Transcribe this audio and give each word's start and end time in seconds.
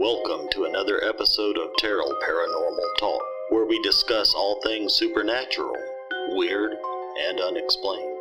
Welcome 0.00 0.48
to 0.52 0.64
another 0.64 1.04
episode 1.04 1.58
of 1.58 1.76
Terrell 1.76 2.16
Paranormal 2.26 2.96
Talk, 2.98 3.22
where 3.50 3.66
we 3.66 3.78
discuss 3.82 4.32
all 4.34 4.58
things 4.62 4.94
supernatural, 4.94 5.76
weird, 6.30 6.72
and 7.28 7.38
unexplained. 7.38 8.16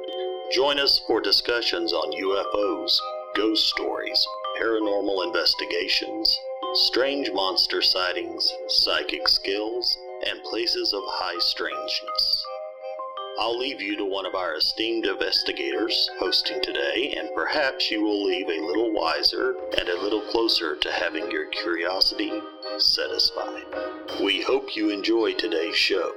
Join 0.52 0.78
us 0.78 1.00
for 1.08 1.22
discussions 1.22 1.94
on 1.94 2.12
UFOs, 2.22 3.00
ghost 3.34 3.70
stories, 3.70 4.28
paranormal 4.60 5.26
investigations, 5.26 6.38
strange 6.74 7.32
monster 7.32 7.82
sightings, 7.82 8.54
psychic 8.68 9.30
skills, 9.30 9.98
and 10.28 10.44
places 10.44 10.92
of 10.92 11.04
high 11.06 11.40
strangeness. 11.40 12.39
I'll 13.40 13.58
leave 13.58 13.82
you 13.82 13.96
to 13.96 14.04
one 14.04 14.26
of 14.26 14.36
our 14.36 14.56
esteemed 14.56 15.06
investigators 15.06 16.10
hosting 16.20 16.62
today, 16.62 17.16
and 17.18 17.30
perhaps 17.34 17.90
you 17.90 18.04
will 18.04 18.26
leave 18.26 18.50
a 18.50 18.66
little 18.66 18.92
wiser 18.92 19.56
and 19.78 19.88
a 19.88 20.02
little 20.02 20.20
closer 20.20 20.76
to 20.76 20.92
having 20.92 21.32
your 21.32 21.48
curiosity 21.48 22.34
satisfied. 22.80 23.64
We 24.22 24.42
hope 24.42 24.76
you 24.76 24.90
enjoy 24.90 25.36
today's 25.36 25.78
show. 25.78 26.12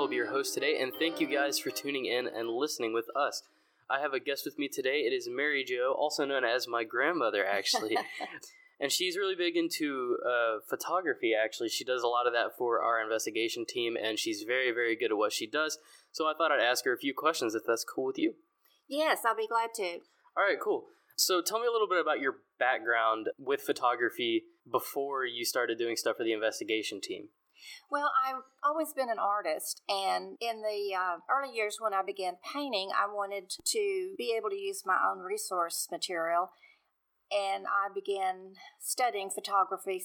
I'll 0.00 0.08
be 0.08 0.16
your 0.16 0.32
host 0.32 0.52
today, 0.52 0.80
and 0.80 0.92
thank 0.98 1.20
you 1.20 1.28
guys 1.28 1.60
for 1.60 1.70
tuning 1.70 2.06
in 2.06 2.26
and 2.26 2.50
listening 2.50 2.92
with 2.92 3.06
us. 3.14 3.44
I 3.88 4.00
have 4.00 4.12
a 4.12 4.18
guest 4.18 4.44
with 4.44 4.58
me 4.58 4.66
today. 4.66 5.02
It 5.02 5.12
is 5.12 5.28
Mary 5.30 5.62
Jo, 5.62 5.94
also 5.96 6.24
known 6.24 6.42
as 6.44 6.66
my 6.66 6.82
grandmother, 6.82 7.46
actually. 7.46 7.96
and 8.80 8.90
she's 8.90 9.16
really 9.16 9.34
big 9.36 9.56
into 9.56 10.16
uh, 10.26 10.58
photography 10.68 11.32
actually. 11.34 11.68
She 11.68 11.84
does 11.84 12.02
a 12.02 12.08
lot 12.08 12.26
of 12.26 12.32
that 12.32 12.56
for 12.56 12.82
our 12.82 13.02
investigation 13.02 13.64
team 13.68 13.96
and 14.02 14.18
she's 14.18 14.42
very 14.42 14.72
very 14.72 14.96
good 14.96 15.12
at 15.12 15.18
what 15.18 15.32
she 15.32 15.46
does. 15.46 15.78
So 16.12 16.26
i 16.26 16.32
thought 16.36 16.50
i'd 16.50 16.60
ask 16.60 16.84
her 16.84 16.92
a 16.92 16.98
few 16.98 17.14
questions 17.16 17.54
if 17.54 17.62
that's 17.66 17.84
cool 17.84 18.06
with 18.06 18.18
you. 18.18 18.34
Yes, 18.88 19.20
I'll 19.24 19.36
be 19.36 19.46
glad 19.46 19.70
to. 19.76 19.98
all 20.36 20.44
right 20.44 20.58
cool. 20.62 20.86
So 21.16 21.42
tell 21.42 21.60
me 21.60 21.66
a 21.66 21.70
little 21.70 21.88
bit 21.88 22.00
about 22.00 22.20
your 22.20 22.36
background 22.58 23.28
with 23.38 23.60
photography 23.60 24.44
before 24.70 25.26
you 25.26 25.44
started 25.44 25.78
doing 25.78 25.96
stuff 25.96 26.16
for 26.16 26.24
the 26.24 26.32
investigation 26.32 27.00
team. 27.00 27.28
Well, 27.90 28.10
I've 28.26 28.42
always 28.64 28.92
been 28.94 29.10
an 29.10 29.18
artist, 29.18 29.82
and 29.88 30.38
in 30.40 30.62
the 30.62 30.94
uh, 30.94 31.18
early 31.28 31.54
years 31.54 31.76
when 31.78 31.92
I 31.92 32.02
began 32.02 32.34
painting, 32.52 32.90
I 32.96 33.06
wanted 33.12 33.50
to 33.50 34.14
be 34.16 34.34
able 34.36 34.50
to 34.50 34.56
use 34.56 34.82
my 34.86 34.96
own 35.10 35.18
resource 35.18 35.88
material, 35.90 36.52
and 37.32 37.66
I 37.66 37.92
began 37.94 38.54
studying 38.78 39.30
photography. 39.30 40.04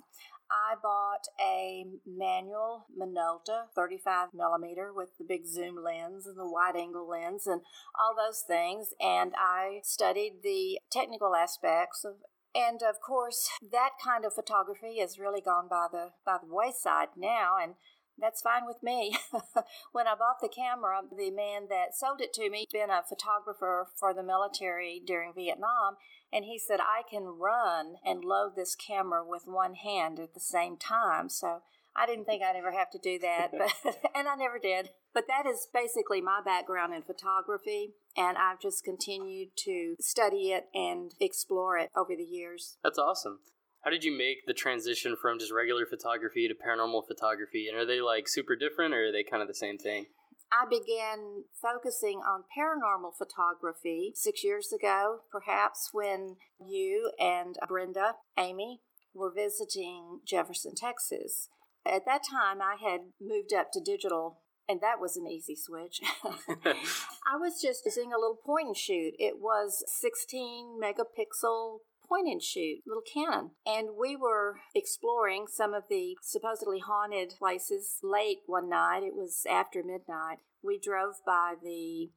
I 0.51 0.75
bought 0.81 1.27
a 1.41 1.85
manual 2.05 2.85
Minolta 2.95 3.65
35 3.75 4.29
millimeter 4.33 4.93
with 4.93 5.09
the 5.17 5.25
big 5.27 5.47
zoom 5.47 5.83
lens 5.83 6.27
and 6.27 6.37
the 6.37 6.47
wide 6.47 6.75
angle 6.75 7.09
lens 7.09 7.47
and 7.47 7.61
all 7.99 8.15
those 8.15 8.43
things, 8.47 8.89
and 9.01 9.33
I 9.37 9.79
studied 9.83 10.41
the 10.43 10.79
technical 10.91 11.35
aspects 11.35 12.05
of 12.05 12.17
and 12.55 12.81
of 12.81 13.01
course, 13.05 13.49
that 13.69 13.91
kind 14.01 14.23
of 14.23 14.33
photography 14.33 14.99
has 14.99 15.19
really 15.19 15.41
gone 15.41 15.67
by 15.67 15.87
the 15.91 16.11
by 16.25 16.37
the 16.41 16.47
wayside 16.47 17.09
now, 17.17 17.55
and 17.61 17.75
that's 18.19 18.41
fine 18.41 18.65
with 18.65 18.81
me. 18.81 19.17
when 19.91 20.07
I 20.07 20.15
bought 20.15 20.41
the 20.41 20.49
camera, 20.49 21.01
the 21.09 21.31
man 21.31 21.67
that 21.69 21.95
sold 21.95 22.21
it 22.21 22.33
to 22.33 22.49
me 22.49 22.65
been 22.71 22.89
a 22.89 23.03
photographer 23.07 23.87
for 23.99 24.13
the 24.13 24.23
military 24.23 25.01
during 25.05 25.33
Vietnam, 25.33 25.97
and 26.31 26.45
he 26.45 26.59
said 26.59 26.79
I 26.79 27.01
can 27.09 27.23
run 27.23 27.95
and 28.05 28.23
load 28.23 28.53
this 28.55 28.75
camera 28.75 29.23
with 29.25 29.43
one 29.45 29.75
hand 29.75 30.19
at 30.19 30.33
the 30.33 30.39
same 30.39 30.77
time. 30.77 31.29
So 31.29 31.61
I 31.95 32.05
didn't 32.05 32.25
think 32.25 32.43
I'd 32.43 32.57
ever 32.57 32.71
have 32.71 32.89
to 32.91 32.99
do 32.99 33.17
that, 33.19 33.51
but 33.51 33.73
and 34.15 34.27
I 34.27 34.35
never 34.35 34.59
did. 34.59 34.89
But 35.13 35.25
that 35.27 35.49
is 35.49 35.67
basically 35.73 36.19
my 36.21 36.41
background 36.43 36.93
in 36.93 37.03
photography, 37.03 37.93
and 38.17 38.37
I've 38.37 38.59
just 38.59 38.83
continued 38.83 39.49
to 39.59 39.95
study 39.99 40.51
it 40.51 40.65
and 40.73 41.13
explore 41.21 41.77
it 41.77 41.89
over 41.95 42.15
the 42.15 42.23
years. 42.23 42.77
that's 42.83 42.99
awesome 42.99 43.39
how 43.85 43.91
did 43.91 44.03
you 44.03 44.17
make 44.17 44.45
the 44.47 44.53
transition 44.53 45.15
from 45.15 45.37
just 45.37 45.53
regular 45.53 45.85
photography 45.85 46.47
to 46.47 46.55
paranormal 46.55 47.07
photography 47.07 47.67
and 47.69 47.77
are 47.77 47.85
they 47.85 48.01
like 48.01 48.27
super 48.27 48.55
different 48.55 48.93
or 48.93 49.05
are 49.05 49.11
they 49.11 49.23
kind 49.23 49.41
of 49.41 49.47
the 49.47 49.53
same 49.53 49.77
thing 49.77 50.07
I 50.51 50.65
began 50.69 51.43
focusing 51.61 52.19
on 52.19 52.43
paranormal 52.57 53.17
photography 53.17 54.13
six 54.15 54.43
years 54.43 54.71
ago, 54.71 55.19
perhaps 55.31 55.89
when 55.91 56.37
you 56.65 57.11
and 57.19 57.57
Brenda, 57.67 58.13
Amy, 58.37 58.81
were 59.13 59.33
visiting 59.33 60.19
Jefferson, 60.25 60.73
Texas. 60.75 61.49
At 61.85 62.05
that 62.05 62.21
time, 62.29 62.61
I 62.61 62.77
had 62.81 63.11
moved 63.19 63.53
up 63.53 63.71
to 63.73 63.81
digital, 63.81 64.43
and 64.69 64.79
that 64.81 64.99
was 65.01 65.17
an 65.17 65.27
easy 65.27 65.55
switch. 65.55 65.99
I 66.23 67.37
was 67.37 67.61
just 67.61 67.83
using 67.85 68.13
a 68.13 68.17
little 68.17 68.39
point 68.45 68.67
and 68.67 68.77
shoot. 68.77 69.13
It 69.19 69.35
was 69.39 69.83
16 69.99 70.79
megapixel 70.81 71.79
point 72.05 72.27
and 72.27 72.41
shoot, 72.41 72.79
little 72.85 73.03
Canon. 73.03 73.51
And 73.65 73.89
we 73.99 74.15
were 74.15 74.57
exploring 74.73 75.45
some 75.47 75.73
of 75.73 75.83
the 75.89 76.17
supposedly 76.21 76.79
haunted 76.79 77.33
places 77.37 77.99
late 78.03 78.39
one 78.45 78.69
night. 78.69 79.03
It 79.03 79.15
was 79.15 79.45
after 79.49 79.83
midnight. 79.83 80.39
We 80.63 80.79
drove 80.79 81.15
by 81.25 81.55
the 81.61 82.09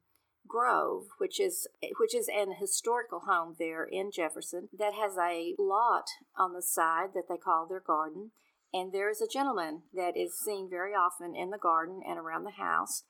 Grove, 0.47 1.03
which 1.19 1.39
is 1.39 1.67
which 1.99 2.15
is 2.15 2.27
an 2.27 2.55
historical 2.59 3.21
home 3.27 3.55
there 3.59 3.83
in 3.83 4.09
Jefferson 4.11 4.67
that 4.77 4.93
has 4.95 5.15
a 5.15 5.53
lot 5.59 6.05
on 6.35 6.53
the 6.53 6.61
side 6.63 7.09
that 7.13 7.25
they 7.29 7.37
call 7.37 7.67
their 7.67 7.79
garden. 7.79 8.31
And 8.73 8.91
there 8.91 9.09
is 9.09 9.21
a 9.21 9.27
gentleman 9.27 9.83
that 9.93 10.17
is 10.17 10.39
seen 10.39 10.67
very 10.69 10.93
often 10.93 11.35
in 11.35 11.51
the 11.51 11.57
garden 11.57 12.01
and 12.07 12.17
around 12.17 12.45
the 12.45 12.61
house. 12.63 13.03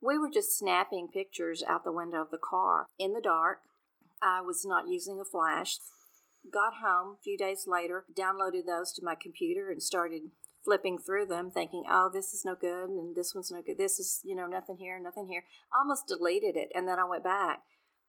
We 0.00 0.18
were 0.18 0.30
just 0.32 0.56
snapping 0.56 1.08
pictures 1.12 1.62
out 1.66 1.84
the 1.84 1.92
window 1.92 2.22
of 2.22 2.30
the 2.30 2.38
car 2.38 2.86
in 2.98 3.12
the 3.14 3.20
dark. 3.20 3.58
I 4.22 4.40
was 4.40 4.64
not 4.64 4.88
using 4.88 5.18
a 5.20 5.24
flash. 5.24 5.78
Got 6.52 6.74
home 6.82 7.16
a 7.18 7.22
few 7.22 7.36
days 7.36 7.64
later, 7.66 8.04
downloaded 8.16 8.66
those 8.66 8.92
to 8.94 9.04
my 9.04 9.14
computer 9.20 9.70
and 9.70 9.82
started 9.82 10.22
flipping 10.64 10.98
through 10.98 11.26
them, 11.26 11.50
thinking, 11.50 11.84
oh, 11.88 12.10
this 12.12 12.32
is 12.34 12.44
no 12.44 12.54
good, 12.54 12.88
and 12.88 13.14
this 13.14 13.34
one's 13.34 13.50
no 13.50 13.62
good. 13.62 13.78
This 13.78 13.98
is, 13.98 14.20
you 14.24 14.34
know, 14.34 14.46
nothing 14.46 14.76
here, 14.78 14.98
nothing 15.00 15.28
here. 15.28 15.44
Almost 15.76 16.08
deleted 16.08 16.56
it, 16.56 16.70
and 16.74 16.88
then 16.88 16.98
I 16.98 17.04
went 17.04 17.24
back. 17.24 17.60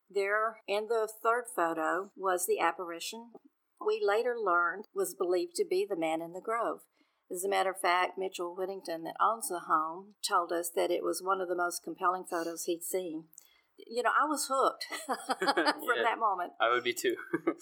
There, 0.09 0.57
in 0.67 0.87
the 0.87 1.07
third 1.23 1.43
photo, 1.55 2.11
was 2.15 2.45
the 2.45 2.59
apparition 2.59 3.31
we 3.85 4.01
later 4.03 4.35
learned 4.43 4.85
was 4.95 5.13
believed 5.13 5.55
to 5.55 5.65
be 5.65 5.85
the 5.87 5.95
man 5.95 6.21
in 6.21 6.33
the 6.33 6.41
grove. 6.41 6.79
As 7.31 7.43
a 7.43 7.49
matter 7.49 7.71
of 7.71 7.79
fact, 7.79 8.17
Mitchel 8.17 8.55
Whittington, 8.57 9.03
that 9.03 9.15
owns 9.21 9.49
the 9.49 9.61
home, 9.67 10.15
told 10.27 10.51
us 10.51 10.71
that 10.75 10.91
it 10.91 11.03
was 11.03 11.21
one 11.21 11.41
of 11.41 11.47
the 11.49 11.55
most 11.55 11.83
compelling 11.83 12.23
photos 12.29 12.63
he'd 12.63 12.83
seen. 12.83 13.25
You 13.77 14.01
know, 14.03 14.09
I 14.09 14.25
was 14.25 14.49
hooked 14.51 14.85
from 15.05 15.37
Yeah. 15.95 16.03
that 16.03 16.19
moment. 16.19 16.53
I 16.59 16.69
would 16.69 16.83
be 16.83 16.93
too. 16.93 17.15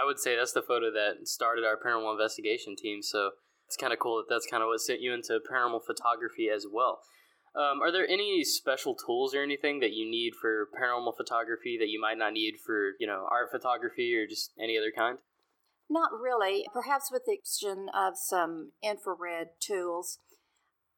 I 0.00 0.04
would 0.04 0.18
say 0.18 0.36
that's 0.36 0.52
the 0.52 0.62
photo 0.62 0.90
that 0.92 1.26
started 1.26 1.64
our 1.64 1.76
paranormal 1.76 2.12
investigation 2.12 2.76
team. 2.76 3.02
So 3.02 3.30
it's 3.66 3.76
kind 3.76 3.92
of 3.92 3.98
cool 3.98 4.16
that 4.18 4.32
that's 4.32 4.46
kind 4.50 4.62
of 4.62 4.68
what 4.68 4.80
sent 4.80 5.00
you 5.00 5.12
into 5.12 5.40
paranormal 5.50 5.84
photography 5.86 6.48
as 6.54 6.66
well. 6.70 7.00
Um, 7.56 7.80
are 7.80 7.90
there 7.90 8.06
any 8.06 8.44
special 8.44 8.94
tools 8.94 9.34
or 9.34 9.42
anything 9.42 9.80
that 9.80 9.92
you 9.92 10.08
need 10.08 10.34
for 10.40 10.68
paranormal 10.78 11.16
photography 11.16 11.78
that 11.80 11.88
you 11.88 11.98
might 11.98 12.18
not 12.18 12.34
need 12.34 12.56
for, 12.64 12.92
you 13.00 13.06
know, 13.06 13.26
art 13.30 13.48
photography 13.50 14.14
or 14.14 14.26
just 14.26 14.52
any 14.62 14.76
other 14.76 14.92
kind? 14.94 15.18
Not 15.88 16.10
really. 16.12 16.66
Perhaps 16.72 17.10
with 17.10 17.22
the 17.24 17.32
exception 17.32 17.86
of 17.94 18.14
some 18.16 18.72
infrared 18.82 19.48
tools. 19.60 20.18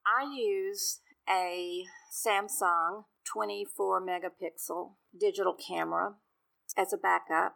I 0.05 0.25
use 0.35 1.01
a 1.29 1.85
Samsung 2.11 3.05
24 3.33 4.05
megapixel 4.05 4.95
digital 5.19 5.55
camera 5.55 6.15
as 6.77 6.93
a 6.93 6.97
backup. 6.97 7.55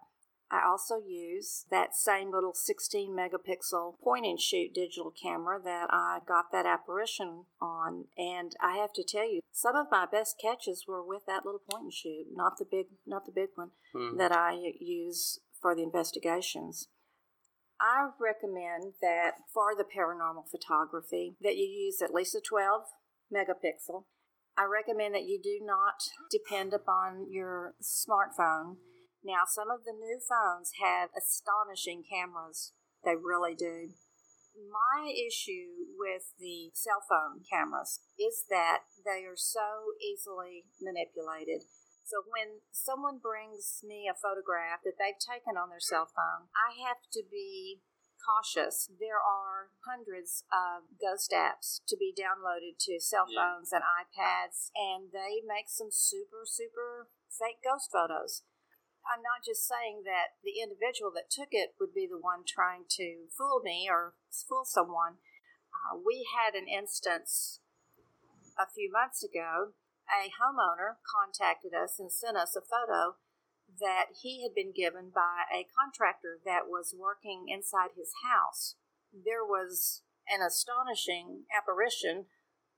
I 0.53 0.69
also 0.69 0.97
use 0.99 1.65
that 1.71 1.95
same 1.95 2.31
little 2.31 2.53
16 2.53 3.11
megapixel 3.11 3.99
point 4.05 4.27
and 4.27 4.39
shoot 4.39 4.75
digital 4.75 5.11
camera 5.11 5.59
that 5.65 5.87
I 5.91 6.19
got 6.29 6.53
that 6.53 6.67
apparition 6.67 7.47
on. 7.59 8.05
And 8.19 8.53
I 8.61 8.77
have 8.77 8.93
to 8.95 9.03
tell 9.03 9.25
you, 9.25 9.41
some 9.51 9.77
of 9.77 9.87
my 9.91 10.05
best 10.05 10.37
catches 10.39 10.85
were 10.87 11.03
with 11.03 11.23
that 11.26 11.47
little 11.47 11.62
point 11.71 11.85
and 11.85 11.93
shoot, 11.93 12.26
not 12.35 12.59
the 12.59 12.67
big, 12.71 12.88
not 13.06 13.25
the 13.25 13.32
big 13.32 13.49
one 13.55 13.71
Hmm. 13.94 14.19
that 14.19 14.31
I 14.31 14.75
use 14.79 15.41
for 15.62 15.75
the 15.75 15.82
investigations. 15.82 16.88
I 17.81 18.11
recommend 18.21 18.94
that 19.00 19.37
for 19.53 19.75
the 19.75 19.85
paranormal 19.85 20.50
photography 20.50 21.37
that 21.41 21.56
you 21.56 21.65
use 21.65 22.03
at 22.03 22.12
least 22.12 22.35
a 22.35 22.41
12 22.41 22.82
megapixel. 23.32 24.05
I 24.56 24.65
recommend 24.65 25.15
that 25.15 25.25
you 25.25 25.41
do 25.43 25.61
not 25.65 25.94
depend 26.31 26.75
upon 26.75 27.26
your 27.31 27.75
smartphone. 27.82 28.76
Now, 29.25 29.47
some 29.47 29.71
of 29.71 29.85
the 29.85 29.95
new 29.95 30.19
phones 30.19 30.83
have 30.83 31.11
astonishing 31.15 32.03
cameras. 32.03 32.75
They 33.05 33.15
really 33.15 33.55
do. 33.55 33.95
My 34.53 35.09
issue 35.09 35.95
with 35.97 36.35
the 36.39 36.71
cell 36.75 37.01
phone 37.09 37.47
cameras 37.49 38.01
is 38.19 38.45
that 38.51 38.85
they 39.07 39.25
are 39.25 39.39
so 39.39 39.97
easily 40.03 40.67
manipulated. 40.83 41.65
So 42.05 42.21
when 42.29 42.61
someone 42.75 43.23
brings 43.23 43.81
me 43.81 44.11
a 44.11 44.19
photograph 44.19 44.85
that 44.85 45.01
they've 45.01 45.17
taken 45.17 45.57
on 45.57 45.71
their 45.71 45.81
cell 45.81 46.11
phone, 46.11 46.53
I 46.53 46.77
have 46.85 47.01
to 47.17 47.23
be 47.25 47.81
cautious. 48.21 48.91
There 49.01 49.19
are 49.19 49.73
hundreds 49.89 50.45
of 50.53 50.85
ghost 51.01 51.33
apps 51.33 51.81
to 51.89 51.97
be 51.97 52.13
downloaded 52.13 52.79
to 52.87 53.01
cell 53.01 53.27
Yeah. 53.29 53.57
phones 53.57 53.73
and 53.73 53.83
iPads, 53.83 54.71
and 54.75 55.11
they 55.11 55.41
make 55.47 55.69
some 55.69 55.91
super, 55.91 56.45
super 56.45 57.09
fake 57.31 57.63
ghost 57.65 57.91
photos. 57.91 58.43
I'm 59.02 59.22
not 59.22 59.43
just 59.44 59.66
saying 59.66 60.02
that 60.06 60.38
the 60.43 60.62
individual 60.62 61.10
that 61.19 61.31
took 61.31 61.50
it 61.50 61.75
would 61.81 61.94
be 61.94 62.06
the 62.06 62.20
one 62.20 62.46
trying 62.46 62.87
to 62.99 63.26
fool 63.34 63.60
me 63.62 63.88
or 63.90 64.14
fool 64.31 64.64
someone. 64.64 65.19
Uh, 65.72 65.99
we 65.99 66.26
had 66.31 66.54
an 66.54 66.69
instance 66.69 67.60
a 68.58 68.70
few 68.70 68.90
months 68.90 69.22
ago. 69.22 69.75
A 70.06 70.31
homeowner 70.38 71.00
contacted 71.02 71.72
us 71.75 71.99
and 71.99 72.12
sent 72.12 72.37
us 72.37 72.54
a 72.54 72.62
photo 72.62 73.19
that 73.81 74.20
he 74.20 74.43
had 74.43 74.54
been 74.54 74.72
given 74.75 75.10
by 75.14 75.49
a 75.49 75.66
contractor 75.66 76.38
that 76.44 76.69
was 76.69 76.94
working 76.96 77.46
inside 77.49 77.96
his 77.96 78.12
house. 78.22 78.76
There 79.12 79.44
was 79.44 80.02
an 80.28 80.44
astonishing 80.44 81.44
apparition 81.50 82.26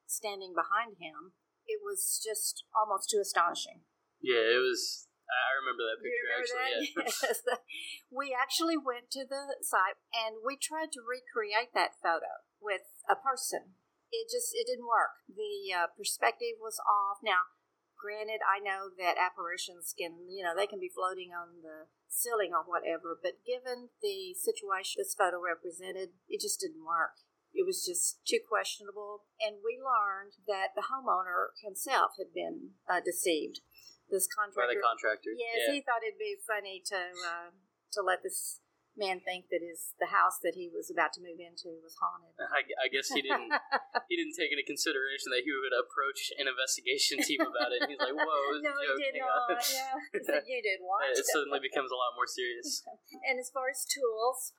standing 0.07 0.55
behind 0.55 0.97
him. 1.01 1.33
It 1.67 1.81
was 1.83 2.21
just 2.23 2.65
almost 2.77 3.11
too 3.11 3.21
astonishing. 3.21 3.83
Yeah, 4.21 4.57
it 4.57 4.63
was. 4.63 5.04
I 5.29 5.57
remember 5.57 5.83
that 5.89 6.01
picture 6.05 6.27
remember 6.29 6.45
actually. 6.45 6.93
that? 6.93 7.09
Yeah. 7.09 7.13
Yes. 7.25 7.41
we 8.21 8.37
actually 8.37 8.77
went 8.77 9.11
to 9.17 9.25
the 9.25 9.57
site 9.65 9.99
and 10.13 10.45
we 10.45 10.57
tried 10.61 10.93
to 10.95 11.05
recreate 11.05 11.73
that 11.73 11.97
photo 12.01 12.45
with 12.61 12.85
a 13.09 13.17
person. 13.17 13.77
It 14.13 14.31
just 14.31 14.55
it 14.55 14.69
didn't 14.69 14.87
work. 14.87 15.25
The 15.27 15.75
uh, 15.75 15.89
perspective 15.97 16.61
was 16.61 16.79
off. 16.85 17.19
Now, 17.25 17.51
granted, 17.99 18.45
I 18.45 18.63
know 18.63 18.93
that 18.95 19.19
apparitions 19.19 19.97
can 19.97 20.29
you 20.31 20.45
know 20.45 20.55
they 20.55 20.69
can 20.71 20.79
be 20.79 20.93
floating 20.93 21.35
on 21.35 21.65
the 21.65 21.91
ceiling 22.07 22.55
or 22.55 22.63
whatever, 22.63 23.19
but 23.19 23.43
given 23.43 23.91
the 24.05 24.37
situation 24.39 25.03
this 25.03 25.17
photo 25.19 25.43
represented, 25.43 26.15
it 26.29 26.41
just 26.41 26.61
didn't 26.61 26.87
work. 26.87 27.19
It 27.55 27.67
was 27.67 27.87
just 27.87 28.19
too 28.27 28.43
questionable, 28.43 29.31
and 29.39 29.63
we 29.63 29.79
learned 29.79 30.35
that 30.51 30.75
the 30.75 30.91
homeowner 30.91 31.55
himself 31.63 32.19
had 32.19 32.35
been 32.35 32.75
uh, 32.91 32.99
deceived. 32.99 33.63
This 34.11 34.29
By 34.29 34.47
contractor, 34.47 34.77
the 34.77 34.85
contractor. 34.85 35.33
Yes, 35.33 35.59
yeah. 35.65 35.73
he 35.75 35.79
thought 35.81 36.05
it'd 36.05 36.21
be 36.21 36.37
funny 36.45 36.83
to 36.93 37.01
uh, 37.25 37.51
to 37.97 38.01
let 38.03 38.23
this 38.23 38.61
man 38.95 39.19
think 39.23 39.51
that 39.51 39.59
his 39.59 39.95
the 39.99 40.11
house 40.11 40.39
that 40.43 40.55
he 40.55 40.71
was 40.71 40.91
about 40.91 41.11
to 41.15 41.21
move 41.21 41.43
into 41.43 41.75
was 41.83 41.99
haunted. 41.99 42.35
I, 42.39 42.63
I 42.79 42.87
guess 42.91 43.11
he 43.11 43.23
didn't. 43.23 43.51
he 44.11 44.15
didn't 44.15 44.39
take 44.39 44.55
into 44.55 44.63
consideration 44.63 45.35
that 45.35 45.43
he 45.43 45.51
would 45.51 45.75
approach 45.75 46.31
an 46.39 46.47
investigation 46.47 47.19
team 47.23 47.43
about 47.43 47.75
it. 47.75 47.87
He's 47.91 47.99
like, 47.99 48.15
"Whoa, 48.15 48.43
no, 48.63 48.71
he 48.71 49.11
did 49.11 49.19
not. 49.23 49.59
Yeah, 49.67 49.99
he 50.15 50.21
said 50.23 50.47
you 50.47 50.63
did 50.63 50.79
what? 50.83 51.11
it 51.11 51.27
suddenly 51.27 51.59
becomes 51.59 51.91
a 51.91 51.99
lot 51.99 52.15
more 52.15 52.31
serious. 52.31 52.87
And 53.27 53.39
as 53.39 53.51
far 53.51 53.71
as 53.71 53.83
tools, 53.83 54.55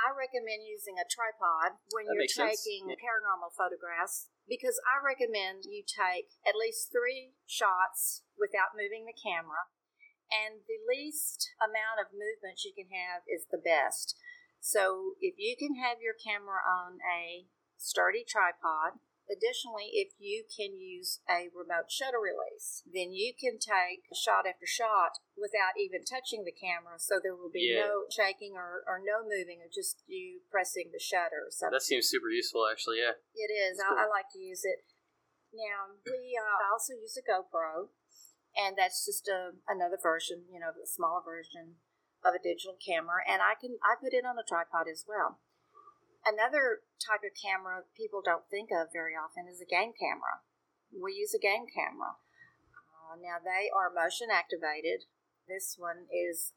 I 0.00 0.16
recommend 0.16 0.64
using 0.64 0.96
a 0.96 1.04
tripod 1.04 1.76
when 1.92 2.08
That 2.08 2.16
you're 2.16 2.48
taking 2.48 2.88
Yeah. 2.88 2.96
paranormal 2.96 3.52
photographs 3.52 4.30
because 4.48 4.80
I 4.88 5.04
recommend 5.04 5.64
you 5.68 5.84
take 5.84 6.32
at 6.46 6.56
least 6.56 6.90
three 6.90 7.36
shots 7.44 8.24
without 8.36 8.74
moving 8.74 9.04
the 9.04 9.12
camera. 9.12 9.68
And 10.32 10.64
the 10.64 10.78
least 10.88 11.52
amount 11.60 12.00
of 12.00 12.12
movement 12.12 12.64
you 12.64 12.72
can 12.72 12.88
have 12.90 13.22
is 13.28 13.46
the 13.46 13.58
best. 13.58 14.16
So 14.60 15.16
if 15.20 15.34
you 15.38 15.56
can 15.56 15.74
have 15.76 16.00
your 16.00 16.14
camera 16.14 16.60
on 16.64 17.00
a 17.02 17.48
sturdy 17.76 18.24
tripod, 18.24 19.00
additionally, 19.30 19.94
if 19.94 20.18
you 20.18 20.42
can 20.44 20.74
use 20.74 21.22
a 21.30 21.48
remote 21.54 21.88
shutter 21.88 22.18
release, 22.18 22.82
then 22.84 23.14
you 23.14 23.32
can 23.32 23.56
take 23.62 24.10
shot 24.12 24.44
after 24.44 24.66
shot 24.66 25.22
without 25.38 25.78
even 25.78 26.02
touching 26.02 26.42
the 26.44 26.52
camera. 26.52 26.98
So 26.98 27.22
there 27.22 27.38
will 27.38 27.50
be 27.50 27.70
Yeah. 27.70 27.86
no 27.86 28.10
shaking 28.10 28.58
or, 28.58 28.82
or 28.90 28.98
no 28.98 29.22
moving, 29.22 29.62
or 29.62 29.70
just 29.70 30.02
you 30.06 30.42
pressing 30.50 30.90
the 30.92 31.00
shutter. 31.00 31.46
So 31.48 31.70
That 31.70 31.82
seems 31.86 32.10
super 32.10 32.28
useful, 32.28 32.66
actually. 32.66 32.98
Yeah. 32.98 33.14
it 33.34 33.50
is. 33.54 33.78
That's 33.78 33.94
I, 33.94 34.04
I 34.04 34.06
like 34.10 34.28
to 34.34 34.42
use 34.42 34.64
it. 34.64 34.84
Now 35.54 35.94
we 36.06 36.38
uh, 36.38 36.72
also 36.72 36.94
use 36.94 37.18
a 37.18 37.24
GoPro, 37.26 37.90
and 38.54 38.76
that's 38.78 39.06
just 39.06 39.26
a, 39.26 39.58
another 39.66 39.98
version, 40.00 40.46
you 40.50 40.60
know, 40.60 40.70
a 40.70 40.86
smaller 40.86 41.22
version 41.24 41.78
of 42.24 42.34
a 42.34 42.42
digital 42.42 42.76
camera, 42.76 43.24
and 43.26 43.42
I 43.42 43.54
can 43.58 43.78
I 43.82 43.96
put 43.98 44.12
it 44.14 44.26
on 44.26 44.38
a 44.38 44.46
tripod 44.46 44.86
as 44.90 45.04
well. 45.08 45.40
Another 46.26 46.84
type 47.00 47.24
of 47.24 47.32
camera 47.32 47.88
people 47.96 48.20
don't 48.20 48.44
think 48.52 48.68
of 48.68 48.92
very 48.92 49.16
often 49.16 49.48
is 49.48 49.60
a 49.60 49.68
game 49.68 49.96
camera. 49.96 50.44
We 50.92 51.16
use 51.16 51.32
a 51.32 51.40
game 51.40 51.64
camera. 51.70 52.20
Uh, 52.76 53.16
now 53.16 53.40
they 53.40 53.72
are 53.72 53.88
motion 53.88 54.28
activated. 54.28 55.08
This 55.48 55.76
one 55.78 56.06
is 56.12 56.52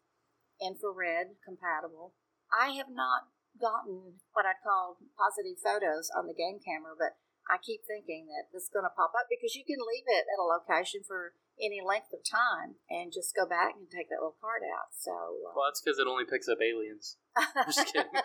infrared 0.59 1.39
compatible. 1.47 2.13
I 2.51 2.75
have 2.75 2.91
not 2.91 3.31
gotten 3.55 4.19
what 4.33 4.45
I'd 4.45 4.61
call 4.61 4.99
positive 5.15 5.57
photos 5.63 6.11
on 6.11 6.27
the 6.27 6.37
game 6.37 6.59
camera, 6.59 6.93
but 6.97 7.17
I 7.49 7.59
keep 7.59 7.83
thinking 7.83 8.27
that 8.31 8.47
it's 8.55 8.69
going 8.71 8.87
to 8.87 8.93
pop 8.95 9.11
up 9.17 9.27
because 9.29 9.55
you 9.55 9.63
can 9.67 9.79
leave 9.83 10.07
it 10.07 10.25
at 10.27 10.39
a 10.39 10.47
location 10.47 11.03
for 11.05 11.35
any 11.61 11.83
length 11.85 12.09
of 12.15 12.23
time 12.25 12.81
and 12.89 13.13
just 13.13 13.35
go 13.37 13.45
back 13.45 13.77
and 13.77 13.85
take 13.91 14.09
that 14.09 14.17
little 14.17 14.39
card 14.41 14.65
out. 14.65 14.89
So, 14.95 15.13
uh, 15.13 15.53
Well, 15.53 15.69
that's 15.69 15.83
because 15.83 16.01
it 16.01 16.09
only 16.09 16.25
picks 16.25 16.49
up 16.49 16.57
aliens. 16.63 17.21
just 17.69 17.93
kidding. 17.93 18.09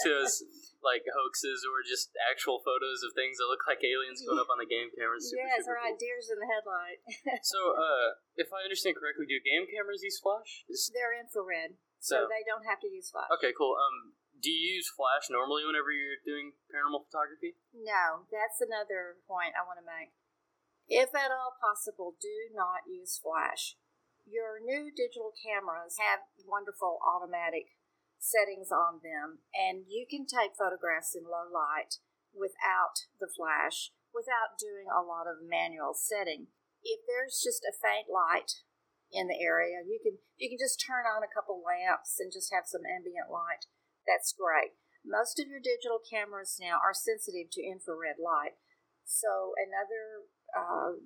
so 0.00 0.08
it's 0.24 0.40
like 0.80 1.04
hoaxes 1.08 1.64
or 1.68 1.84
just 1.84 2.12
actual 2.30 2.62
photos 2.64 3.02
of 3.04 3.12
things 3.12 3.36
that 3.36 3.48
look 3.50 3.64
like 3.68 3.82
aliens 3.84 4.22
going 4.24 4.40
up 4.40 4.48
on 4.48 4.56
the 4.60 4.68
game 4.68 4.88
cameras. 4.96 5.28
Super, 5.28 5.44
yes, 5.44 5.64
super 5.68 5.76
right, 5.76 5.92
cool. 5.92 6.00
deers 6.00 6.26
in 6.32 6.38
the 6.40 6.48
headlight. 6.48 6.98
So, 7.44 7.76
uh, 7.76 8.16
if 8.40 8.48
I 8.56 8.64
understand 8.64 8.96
correctly, 8.96 9.26
do 9.28 9.36
game 9.42 9.68
cameras 9.68 10.00
use 10.02 10.16
flash? 10.22 10.64
They're 10.94 11.12
infrared, 11.16 11.76
so, 12.00 12.24
So- 12.24 12.28
they 12.32 12.40
don't 12.48 12.64
have 12.64 12.80
to 12.80 12.88
use 12.88 13.10
flash. 13.12 13.28
Okay, 13.36 13.52
cool. 13.52 13.76
Um, 13.76 14.16
do 14.40 14.50
you 14.50 14.78
use 14.78 14.92
flash 14.92 15.28
normally 15.32 15.64
whenever 15.64 15.90
you're 15.90 16.20
doing 16.22 16.54
paranormal 16.68 17.08
photography? 17.08 17.56
No, 17.72 18.28
that's 18.28 18.60
another 18.60 19.20
point 19.24 19.56
I 19.56 19.64
want 19.64 19.80
to 19.80 19.86
make. 19.86 20.12
If 20.86 21.10
at 21.16 21.34
all 21.34 21.58
possible, 21.58 22.14
do 22.20 22.54
not 22.54 22.86
use 22.86 23.18
flash. 23.18 23.74
Your 24.26 24.62
new 24.62 24.90
digital 24.94 25.34
cameras 25.34 25.98
have 25.98 26.30
wonderful 26.46 26.98
automatic 27.02 27.74
settings 28.18 28.70
on 28.70 29.02
them, 29.02 29.42
and 29.54 29.86
you 29.86 30.06
can 30.06 30.26
take 30.26 30.58
photographs 30.58 31.14
in 31.14 31.26
low 31.26 31.46
light 31.46 32.02
without 32.34 33.06
the 33.18 33.30
flash, 33.30 33.94
without 34.14 34.58
doing 34.58 34.86
a 34.90 35.02
lot 35.02 35.26
of 35.26 35.42
manual 35.42 35.94
setting. 35.94 36.50
If 36.82 37.02
there's 37.06 37.42
just 37.42 37.66
a 37.66 37.74
faint 37.74 38.06
light 38.10 38.62
in 39.10 39.26
the 39.26 39.38
area, 39.38 39.82
you 39.82 39.98
can 40.02 40.18
you 40.38 40.50
can 40.50 40.58
just 40.58 40.82
turn 40.82 41.06
on 41.06 41.22
a 41.22 41.30
couple 41.30 41.62
lamps 41.62 42.18
and 42.18 42.30
just 42.30 42.52
have 42.54 42.66
some 42.66 42.86
ambient 42.86 43.30
light. 43.30 43.66
That's 44.06 44.32
great. 44.32 44.78
Most 45.04 45.38
of 45.38 45.46
your 45.46 45.60
digital 45.60 45.98
cameras 46.02 46.58
now 46.60 46.78
are 46.82 46.94
sensitive 46.94 47.50
to 47.52 47.62
infrared 47.62 48.18
light. 48.22 48.58
So, 49.04 49.54
another 49.54 50.26
uh, 50.50 50.98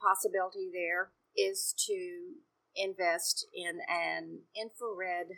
possibility 0.00 0.70
there 0.72 1.12
is 1.36 1.74
to 1.88 2.40
invest 2.76 3.46
in 3.52 3.80
an 3.88 4.48
infrared 4.56 5.36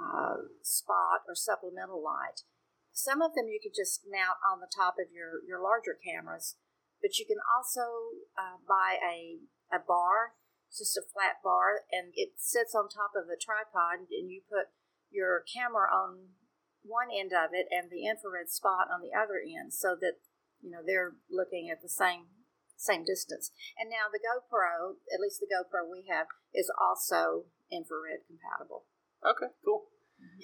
uh, 0.00 0.48
spot 0.62 1.28
or 1.28 1.34
supplemental 1.34 2.02
light. 2.02 2.44
Some 2.92 3.20
of 3.20 3.36
them 3.36 3.48
you 3.48 3.60
could 3.60 3.76
just 3.76 4.08
mount 4.08 4.40
on 4.40 4.60
the 4.60 4.72
top 4.72 4.96
of 4.96 5.12
your, 5.12 5.44
your 5.44 5.60
larger 5.60 5.96
cameras, 6.00 6.56
but 7.04 7.20
you 7.20 7.28
can 7.28 7.40
also 7.44 8.16
uh, 8.40 8.56
buy 8.64 8.96
a, 8.96 9.44
a 9.68 9.80
bar, 9.80 10.40
just 10.72 10.96
a 10.96 11.04
flat 11.04 11.44
bar, 11.44 11.84
and 11.92 12.16
it 12.16 12.40
sits 12.40 12.72
on 12.74 12.88
top 12.88 13.12
of 13.12 13.28
the 13.28 13.36
tripod, 13.36 14.08
and 14.08 14.32
you 14.32 14.40
put 14.48 14.72
your 15.10 15.42
camera 15.46 15.88
on 15.88 16.36
one 16.82 17.10
end 17.10 17.34
of 17.34 17.50
it 17.50 17.66
and 17.70 17.90
the 17.90 18.06
infrared 18.06 18.48
spot 18.48 18.86
on 18.92 19.02
the 19.02 19.10
other 19.10 19.42
end 19.42 19.74
so 19.74 19.98
that 19.98 20.22
you 20.62 20.70
know 20.70 20.80
they're 20.86 21.18
looking 21.30 21.68
at 21.70 21.82
the 21.82 21.90
same 21.90 22.30
same 22.76 23.04
distance. 23.04 23.50
And 23.78 23.88
now 23.88 24.12
the 24.12 24.22
gopro 24.22 25.00
at 25.10 25.20
least 25.20 25.40
the 25.40 25.50
gopro 25.50 25.88
we 25.88 26.06
have 26.12 26.26
is 26.54 26.70
also 26.78 27.50
infrared 27.72 28.28
compatible. 28.28 28.86
Okay, 29.24 29.50
cool. 29.64 29.90
Mm-hmm. 30.16 30.40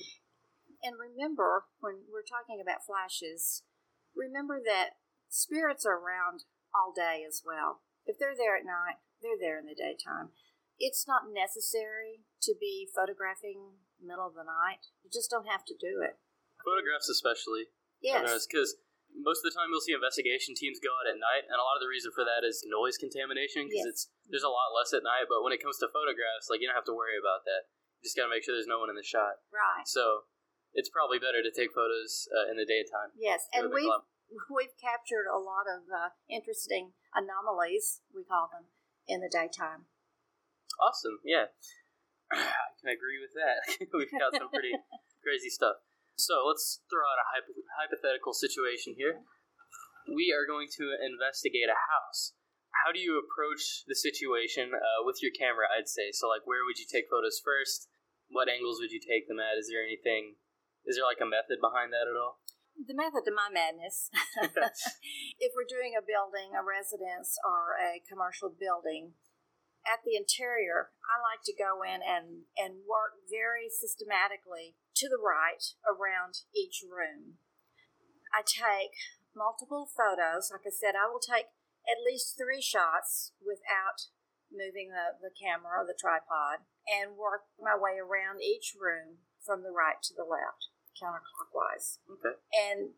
and 0.85 1.01
remember 1.01 1.65
when 1.81 2.05
we're 2.13 2.29
talking 2.29 2.61
about 2.61 2.85
flashes 2.85 3.65
remember 4.13 4.61
that 4.61 5.01
spirits 5.33 5.89
are 5.89 5.97
around 5.97 6.45
all 6.77 6.93
day 6.93 7.25
as 7.25 7.41
well. 7.41 7.81
If 8.05 8.19
they're 8.19 8.37
there 8.37 8.57
at 8.57 8.69
night 8.69 9.01
they're 9.23 9.39
there 9.39 9.57
in 9.59 9.67
the 9.67 9.79
daytime. 9.79 10.35
It's 10.83 11.07
not 11.07 11.31
necessary 11.31 12.27
to 12.43 12.55
be 12.59 12.91
photographing 12.91 13.79
middle 14.07 14.27
of 14.27 14.35
the 14.35 14.45
night 14.47 14.91
you 15.03 15.11
just 15.11 15.31
don't 15.31 15.47
have 15.47 15.65
to 15.65 15.75
do 15.79 16.03
it 16.03 16.19
Photographs, 16.63 17.11
especially. 17.11 17.67
yes 17.99 18.47
Because 18.47 18.79
most 19.13 19.43
of 19.43 19.51
the 19.51 19.57
time 19.59 19.69
you'll 19.75 19.83
see 19.83 19.93
investigation 19.93 20.55
teams 20.55 20.79
go 20.81 20.95
out 20.95 21.11
at 21.11 21.19
night, 21.19 21.45
and 21.51 21.59
a 21.59 21.65
lot 21.67 21.75
of 21.77 21.83
the 21.83 21.91
reason 21.91 22.15
for 22.15 22.23
that 22.25 22.47
is 22.47 22.63
noise 22.65 22.95
contamination. 22.97 23.67
Because 23.67 23.83
Yes. 23.85 23.91
it's 23.93 24.03
there's 24.31 24.47
a 24.47 24.53
lot 24.53 24.71
less 24.73 24.95
at 24.95 25.03
night. 25.03 25.27
But 25.29 25.43
when 25.45 25.51
it 25.53 25.59
comes 25.61 25.77
to 25.83 25.91
photographs, 25.91 26.47
like 26.49 26.63
you 26.63 26.71
don't 26.71 26.79
have 26.79 26.87
to 26.89 26.95
worry 26.97 27.19
about 27.19 27.43
that. 27.51 27.67
You 28.01 28.07
just 28.09 28.15
gotta 28.17 28.31
make 28.31 28.47
sure 28.47 28.55
there's 28.55 28.71
no 28.71 28.79
one 28.79 28.89
in 28.89 28.97
the 28.97 29.03
shot. 29.05 29.43
right 29.53 29.85
So 29.85 30.31
it's 30.73 30.89
probably 30.89 31.19
better 31.19 31.43
to 31.43 31.51
take 31.53 31.75
photos 31.77 32.31
uh, 32.31 32.47
in 32.49 32.57
the 32.57 32.65
daytime. 32.65 33.11
Yes, 33.19 33.51
and 33.53 33.69
we've 33.75 33.91
club. 33.91 34.07
we've 34.57 34.73
captured 34.81 35.27
a 35.29 35.37
lot 35.43 35.67
of 35.67 35.91
uh, 35.91 36.15
interesting 36.31 36.95
anomalies. 37.13 38.01
We 38.15 38.23
call 38.25 38.49
them 38.55 38.71
in 39.11 39.19
the 39.21 39.29
daytime. 39.29 39.91
Awesome. 40.81 41.19
Yeah. 41.27 41.53
I 42.33 42.73
can 42.81 42.91
agree 42.91 43.21
with 43.21 43.35
that. 43.37 43.61
We've 43.97 44.13
got 44.17 44.37
some 44.37 44.49
pretty 44.49 44.73
crazy 45.25 45.53
stuff. 45.53 45.81
So 46.17 46.49
let's 46.49 46.81
throw 46.89 47.05
out 47.05 47.21
a 47.21 47.27
hypo- 47.33 47.67
hypothetical 47.79 48.33
situation 48.37 48.95
here. 48.97 49.25
We 50.11 50.35
are 50.35 50.49
going 50.49 50.69
to 50.77 50.93
investigate 50.99 51.71
a 51.71 51.79
house. 51.79 52.35
how 52.85 52.91
do 52.91 52.99
you 52.99 53.21
approach 53.21 53.85
the 53.87 53.95
situation 53.95 54.73
uh, 54.75 55.01
with 55.07 55.23
your 55.23 55.31
camera? 55.31 55.71
I'd 55.71 55.89
say 55.89 56.11
so. 56.11 56.27
Like, 56.29 56.43
where 56.45 56.65
would 56.67 56.81
you 56.81 56.89
take 56.89 57.07
photos 57.13 57.39
first? 57.39 57.87
What 58.33 58.49
angles 58.49 58.81
would 58.81 58.91
you 58.91 59.01
take 59.01 59.29
them 59.29 59.39
at? 59.39 59.61
Is 59.61 59.69
there 59.69 59.85
anything? 59.85 60.41
Is 60.89 60.97
there 60.99 61.07
like 61.07 61.23
a 61.23 61.29
method 61.29 61.63
behind 61.63 61.93
that 61.95 62.11
at 62.11 62.19
all? 62.19 62.43
The 62.75 62.97
method 62.97 63.29
to 63.29 63.35
my 63.37 63.53
madness. 63.53 64.09
if 65.39 65.53
we're 65.55 65.69
doing 65.69 65.93
a 65.95 66.03
building, 66.03 66.57
a 66.57 66.65
residence, 66.65 67.37
or 67.45 67.77
a 67.79 68.01
commercial 68.09 68.49
building, 68.51 69.15
at 69.87 70.07
the 70.07 70.15
interior, 70.15 70.95
I 71.03 71.19
like 71.19 71.43
to 71.45 71.57
go 71.57 71.83
in 71.83 72.01
and, 72.01 72.47
and 72.55 72.87
work 72.87 73.19
very 73.27 73.67
systematically 73.67 74.79
to 75.03 75.09
the 75.09 75.21
right 75.21 75.63
around 75.85 76.47
each 76.55 76.85
room. 76.87 77.43
I 78.33 78.47
take 78.47 78.97
multiple 79.35 79.89
photos. 79.89 80.53
Like 80.53 80.65
I 80.65 80.73
said, 80.73 80.95
I 80.97 81.11
will 81.11 81.23
take 81.23 81.53
at 81.85 82.05
least 82.05 82.39
three 82.39 82.63
shots 82.63 83.33
without 83.43 84.13
moving 84.53 84.93
the, 84.93 85.19
the 85.19 85.35
camera 85.35 85.83
or 85.83 85.87
the 85.89 85.99
tripod 85.99 86.65
and 86.87 87.17
work 87.17 87.49
my 87.59 87.75
way 87.75 87.99
around 87.99 88.45
each 88.45 88.77
room 88.77 89.25
from 89.41 89.65
the 89.65 89.75
right 89.75 89.99
to 90.07 90.15
the 90.15 90.29
left 90.29 90.71
counterclockwise. 90.95 91.99
Okay. 92.07 92.37
And 92.53 92.95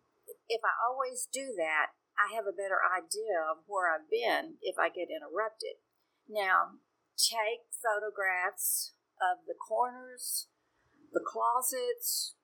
if 0.51 0.61
I 0.61 0.75
always 0.85 1.29
do 1.31 1.55
that, 1.57 1.97
I 2.15 2.35
have 2.35 2.47
a 2.47 2.55
better 2.55 2.79
idea 2.85 3.43
of 3.43 3.67
where 3.67 3.91
I've 3.91 4.11
been 4.11 4.61
if 4.63 4.79
I 4.79 4.91
get 4.91 5.11
interrupted. 5.11 5.83
Now, 6.29 6.81
take 7.17 7.69
photographs 7.71 8.95
of 9.21 9.45
the 9.47 9.55
corners, 9.57 10.49
the 11.13 11.25
closets, 11.25 12.35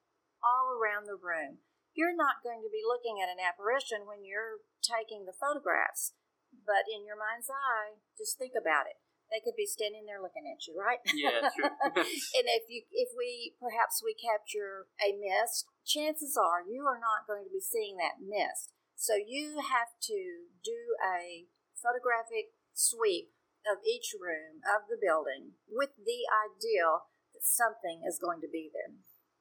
all 0.45 0.73
around 0.73 1.05
the 1.05 1.19
room. 1.19 1.65
You're 1.93 2.17
not 2.17 2.45
going 2.47 2.63
to 2.63 2.71
be 2.71 2.87
looking 2.87 3.19
at 3.19 3.33
an 3.33 3.43
apparition 3.43 4.07
when 4.07 4.25
you're 4.25 4.63
taking 4.81 5.27
the 5.27 5.37
photographs, 5.37 6.15
but 6.53 6.87
in 6.87 7.05
your 7.05 7.19
mind's 7.19 7.51
eye, 7.51 8.01
just 8.17 8.39
think 8.39 8.55
about 8.55 8.87
it 8.87 9.01
they 9.31 9.39
could 9.39 9.55
be 9.55 9.67
standing 9.67 10.05
there 10.05 10.19
looking 10.19 10.51
at 10.51 10.67
you, 10.67 10.75
right? 10.75 10.99
Yeah, 11.15 11.47
true. 11.55 11.71
and 12.37 12.47
if 12.51 12.67
you 12.67 12.83
if 12.91 13.15
we 13.15 13.55
perhaps 13.63 14.03
we 14.03 14.13
capture 14.19 14.91
a 14.99 15.15
mist, 15.15 15.71
chances 15.87 16.35
are 16.35 16.67
you 16.67 16.83
are 16.85 16.99
not 16.99 17.31
going 17.31 17.47
to 17.47 17.55
be 17.55 17.63
seeing 17.63 17.97
that 18.03 18.19
mist. 18.19 18.75
So 18.99 19.15
you 19.17 19.63
have 19.63 19.95
to 20.11 20.21
do 20.61 20.81
a 21.01 21.49
photographic 21.79 22.53
sweep 22.75 23.33
of 23.69 23.85
each 23.85 24.17
room 24.17 24.64
of 24.64 24.88
the 24.88 25.00
building 25.00 25.59
with 25.69 25.93
the 25.99 26.25
idea 26.29 27.05
that 27.35 27.45
something 27.45 28.02
is 28.07 28.21
going 28.21 28.40
to 28.40 28.50
be 28.50 28.73
there. 28.73 28.97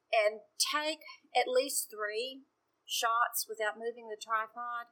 And 0.09 0.41
take 0.57 1.05
at 1.38 1.47
least 1.47 1.93
three 1.93 2.43
shots 2.83 3.45
without 3.45 3.77
moving 3.77 4.09
the 4.09 4.19
tripod 4.19 4.89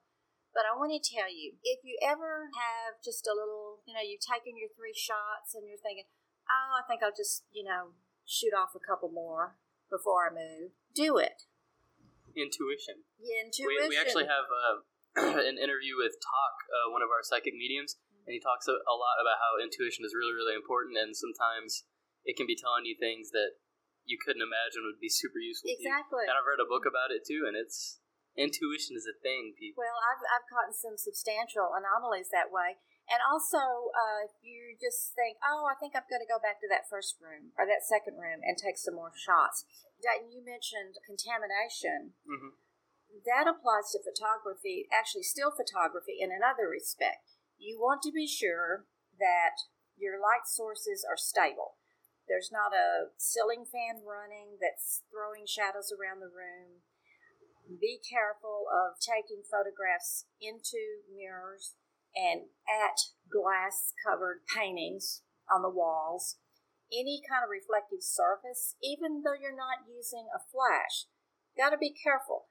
but 0.58 0.66
I 0.66 0.74
want 0.74 0.90
to 0.90 0.98
tell 0.98 1.30
you, 1.30 1.54
if 1.62 1.86
you 1.86 2.02
ever 2.02 2.50
have 2.58 2.98
just 3.06 3.30
a 3.30 3.34
little, 3.38 3.86
you 3.86 3.94
know, 3.94 4.02
you've 4.02 4.26
taken 4.26 4.58
your 4.58 4.74
three 4.74 4.98
shots 4.98 5.54
and 5.54 5.70
you're 5.70 5.78
thinking, 5.78 6.10
oh, 6.50 6.82
I 6.82 6.84
think 6.90 7.06
I'll 7.06 7.14
just, 7.14 7.46
you 7.54 7.62
know, 7.62 7.94
shoot 8.26 8.58
off 8.58 8.74
a 8.74 8.82
couple 8.82 9.14
more 9.14 9.62
before 9.86 10.26
I 10.26 10.34
move, 10.34 10.74
do 10.98 11.22
it. 11.22 11.46
Intuition. 12.34 13.06
Yeah, 13.22 13.46
intuition. 13.46 13.86
We, 13.86 13.94
we 13.94 14.02
actually 14.02 14.26
have 14.26 14.50
uh, 14.50 14.82
an 15.46 15.62
interview 15.62 15.94
with 15.94 16.18
Talk, 16.18 16.56
uh, 16.74 16.90
one 16.90 17.06
of 17.06 17.14
our 17.14 17.22
psychic 17.22 17.54
mediums, 17.54 18.02
and 18.28 18.36
he 18.36 18.44
talks 18.44 18.68
a, 18.68 18.76
a 18.76 18.96
lot 19.00 19.24
about 19.24 19.40
how 19.40 19.56
intuition 19.56 20.04
is 20.04 20.12
really, 20.12 20.36
really 20.36 20.54
important, 20.54 21.00
and 21.00 21.16
sometimes 21.16 21.88
it 22.28 22.36
can 22.36 22.44
be 22.44 22.60
telling 22.60 22.84
you 22.84 23.00
things 23.00 23.32
that 23.32 23.56
you 24.04 24.20
couldn't 24.20 24.44
imagine 24.44 24.84
would 24.84 25.00
be 25.00 25.12
super 25.12 25.40
useful. 25.40 25.72
Exactly. 25.72 26.28
And 26.28 26.36
I've 26.36 26.48
read 26.48 26.60
a 26.60 26.68
book 26.68 26.84
about 26.84 27.16
it 27.16 27.24
too, 27.24 27.48
and 27.48 27.56
it's 27.56 28.04
intuition 28.36 29.00
is 29.00 29.08
a 29.08 29.16
thing, 29.20 29.56
people. 29.56 29.82
Well, 29.82 30.00
I've, 30.12 30.24
I've 30.28 30.48
caught 30.52 30.76
some 30.76 31.00
substantial 31.00 31.72
anomalies 31.74 32.30
that 32.36 32.54
way. 32.54 32.78
And 33.08 33.24
also, 33.24 33.64
uh, 33.96 34.28
if 34.28 34.36
you 34.44 34.76
just 34.76 35.16
think, 35.16 35.40
oh, 35.40 35.64
I 35.72 35.80
think 35.80 35.96
I'm 35.96 36.04
going 36.12 36.20
to 36.20 36.28
go 36.28 36.44
back 36.44 36.60
to 36.60 36.68
that 36.68 36.92
first 36.92 37.16
room 37.24 37.56
or 37.56 37.64
that 37.64 37.88
second 37.88 38.20
room 38.20 38.44
and 38.44 38.60
take 38.60 38.76
some 38.76 39.00
more 39.00 39.16
shots. 39.16 39.64
Dayton, 40.04 40.36
you 40.36 40.44
mentioned 40.44 41.00
contamination. 41.08 42.20
Mm-hmm. 42.28 42.60
That 43.24 43.48
applies 43.48 43.96
to 43.96 44.04
photography, 44.04 44.92
actually, 44.92 45.24
still 45.24 45.56
photography 45.56 46.20
in 46.20 46.36
another 46.36 46.68
respect. 46.68 47.37
You 47.58 47.80
want 47.80 48.02
to 48.04 48.12
be 48.12 48.28
sure 48.28 48.86
that 49.20 49.58
your 49.98 50.22
light 50.22 50.46
sources 50.46 51.06
are 51.08 51.18
stable. 51.18 51.78
There's 52.30 52.52
not 52.52 52.76
a 52.76 53.14
ceiling 53.18 53.66
fan 53.66 54.04
running 54.06 54.62
that's 54.62 55.04
throwing 55.10 55.48
shadows 55.48 55.92
around 55.92 56.20
the 56.20 56.30
room 56.30 56.86
be 57.76 58.00
careful 58.00 58.64
of 58.72 58.96
taking 59.04 59.44
photographs 59.44 60.26
into 60.40 61.04
mirrors 61.12 61.76
and 62.16 62.48
at 62.64 63.12
glass 63.28 63.92
covered 64.00 64.48
paintings 64.48 65.22
on 65.52 65.62
the 65.62 65.70
walls. 65.70 66.40
Any 66.88 67.20
kind 67.28 67.44
of 67.44 67.52
reflective 67.52 68.00
surface, 68.00 68.80
even 68.80 69.22
though 69.22 69.36
you're 69.36 69.56
not 69.56 69.84
using 69.84 70.32
a 70.32 70.40
flash, 70.40 71.12
got 71.60 71.76
to 71.76 71.78
be 71.78 71.92
careful. 71.92 72.48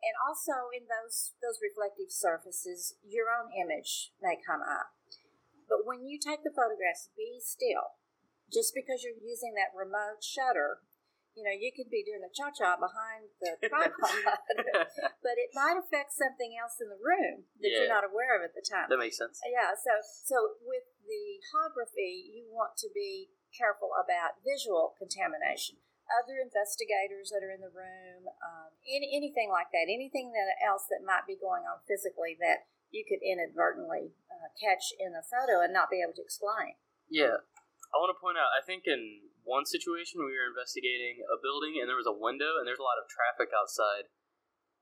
And 0.00 0.16
also 0.16 0.72
in 0.72 0.88
those 0.88 1.36
those 1.44 1.60
reflective 1.60 2.08
surfaces, 2.08 2.96
your 3.04 3.28
own 3.28 3.52
image 3.52 4.12
may 4.20 4.40
come 4.40 4.64
up. 4.64 4.96
But 5.68 5.84
when 5.84 6.08
you 6.08 6.18
take 6.18 6.42
the 6.42 6.54
photographs, 6.54 7.12
be 7.16 7.38
still. 7.38 8.00
Just 8.50 8.74
because 8.74 9.06
you're 9.06 9.20
using 9.22 9.54
that 9.54 9.70
remote 9.76 10.24
shutter 10.24 10.82
you 11.38 11.46
know, 11.46 11.54
you 11.54 11.70
could 11.70 11.90
be 11.90 12.02
doing 12.02 12.22
a 12.26 12.32
cha 12.34 12.50
cha 12.50 12.74
behind 12.74 13.30
the 13.38 13.54
tripod, 13.70 14.44
but 15.24 15.36
it 15.38 15.50
might 15.54 15.78
affect 15.78 16.10
something 16.10 16.58
else 16.58 16.82
in 16.82 16.90
the 16.90 16.98
room 16.98 17.46
that 17.62 17.70
yeah. 17.70 17.86
you're 17.86 17.92
not 17.92 18.06
aware 18.06 18.34
of 18.34 18.42
at 18.42 18.54
the 18.54 18.64
time. 18.64 18.90
That 18.90 18.98
makes 18.98 19.18
sense. 19.18 19.38
Yeah. 19.46 19.72
So, 19.78 19.92
so 20.02 20.36
with 20.66 20.84
the 21.06 21.40
photography, 21.50 22.34
you 22.34 22.50
want 22.50 22.74
to 22.82 22.90
be 22.90 23.30
careful 23.54 23.94
about 23.94 24.42
visual 24.42 24.94
contamination. 24.98 25.78
Other 26.10 26.42
investigators 26.42 27.30
that 27.30 27.46
are 27.46 27.54
in 27.54 27.62
the 27.62 27.70
room, 27.70 28.26
um, 28.26 28.70
any, 28.82 29.14
anything 29.14 29.46
like 29.46 29.70
that, 29.70 29.86
anything 29.86 30.34
that 30.34 30.50
else 30.58 30.90
that 30.90 31.06
might 31.06 31.24
be 31.24 31.38
going 31.38 31.62
on 31.64 31.78
physically 31.86 32.34
that 32.42 32.66
you 32.90 33.06
could 33.06 33.22
inadvertently 33.22 34.18
uh, 34.26 34.50
catch 34.58 34.90
in 34.98 35.14
the 35.14 35.22
photo 35.22 35.62
and 35.62 35.70
not 35.70 35.86
be 35.86 36.02
able 36.02 36.14
to 36.18 36.26
explain. 36.26 36.74
Yeah, 37.06 37.46
I 37.90 37.94
want 37.98 38.10
to 38.10 38.18
point 38.18 38.38
out. 38.38 38.50
I 38.54 38.62
think 38.62 38.86
in 38.90 39.30
one 39.46 39.66
situation 39.66 40.22
we 40.22 40.34
were 40.34 40.50
investigating 40.50 41.22
a 41.26 41.38
building 41.38 41.78
and 41.78 41.86
there 41.86 41.98
was 41.98 42.10
a 42.10 42.14
window 42.14 42.58
and 42.58 42.66
there's 42.66 42.82
a 42.82 42.86
lot 42.86 42.98
of 42.98 43.10
traffic 43.10 43.50
outside. 43.54 44.10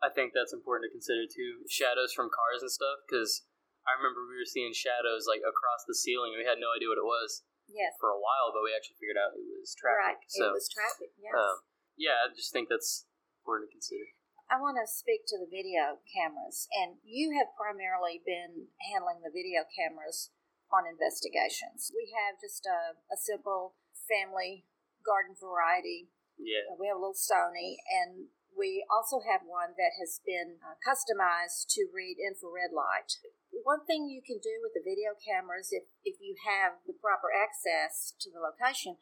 I 0.01 0.13
think 0.13 0.33
that's 0.33 0.57
important 0.57 0.89
to 0.89 0.95
consider 0.95 1.25
too. 1.25 1.65
Shadows 1.69 2.13
from 2.13 2.33
cars 2.33 2.61
and 2.65 2.73
stuff 2.73 3.05
because 3.05 3.49
I 3.89 3.97
remember 3.97 4.29
we 4.29 4.37
were 4.37 4.49
seeing 4.49 4.77
shadows 4.77 5.25
like 5.25 5.41
across 5.41 5.89
the 5.89 5.97
ceiling 5.97 6.37
and 6.37 6.41
we 6.45 6.49
had 6.49 6.61
no 6.61 6.73
idea 6.77 6.93
what 6.93 7.01
it 7.01 7.09
was. 7.09 7.48
Yes. 7.69 7.95
For 8.01 8.11
a 8.11 8.21
while, 8.21 8.51
but 8.51 8.65
we 8.65 8.73
actually 8.73 8.97
figured 8.97 9.21
out 9.21 9.37
it 9.37 9.45
was 9.45 9.77
traffic. 9.77 10.25
Right. 10.25 10.33
So, 10.33 10.51
it 10.51 10.57
was 10.57 10.69
traffic. 10.73 11.13
Yes. 11.21 11.37
Um, 11.37 11.63
yeah, 11.95 12.25
I 12.25 12.33
just 12.33 12.51
think 12.51 12.73
that's 12.73 13.05
important 13.45 13.69
to 13.69 13.73
consider. 13.77 14.09
I 14.49 14.57
want 14.57 14.81
to 14.81 14.89
speak 14.89 15.29
to 15.29 15.37
the 15.37 15.51
video 15.51 16.01
cameras, 16.09 16.65
and 16.73 16.97
you 17.05 17.37
have 17.37 17.53
primarily 17.53 18.25
been 18.25 18.73
handling 18.81 19.21
the 19.21 19.29
video 19.29 19.69
cameras 19.69 20.33
on 20.73 20.89
investigations. 20.89 21.93
We 21.93 22.09
have 22.17 22.41
just 22.41 22.65
a, 22.65 22.97
a 23.13 23.17
simple 23.21 23.77
family 24.09 24.65
garden 25.05 25.37
variety. 25.37 26.09
Yeah. 26.41 26.65
We 26.81 26.89
have 26.89 26.97
a 26.97 27.03
little 27.05 27.19
Sony, 27.19 27.77
and 27.93 28.33
we 28.55 28.83
also 28.91 29.23
have 29.23 29.47
one 29.47 29.79
that 29.79 29.95
has 30.03 30.19
been 30.27 30.59
uh, 30.65 30.75
customized 30.83 31.71
to 31.79 31.87
read 31.95 32.19
infrared 32.19 32.75
light. 32.75 33.21
One 33.63 33.87
thing 33.87 34.11
you 34.11 34.25
can 34.25 34.43
do 34.43 34.59
with 34.65 34.75
the 34.75 34.85
video 34.85 35.15
cameras, 35.19 35.71
if, 35.71 35.87
if 36.03 36.19
you 36.19 36.35
have 36.43 36.83
the 36.87 36.97
proper 36.97 37.29
access 37.31 38.15
to 38.23 38.31
the 38.31 38.43
location, 38.43 38.99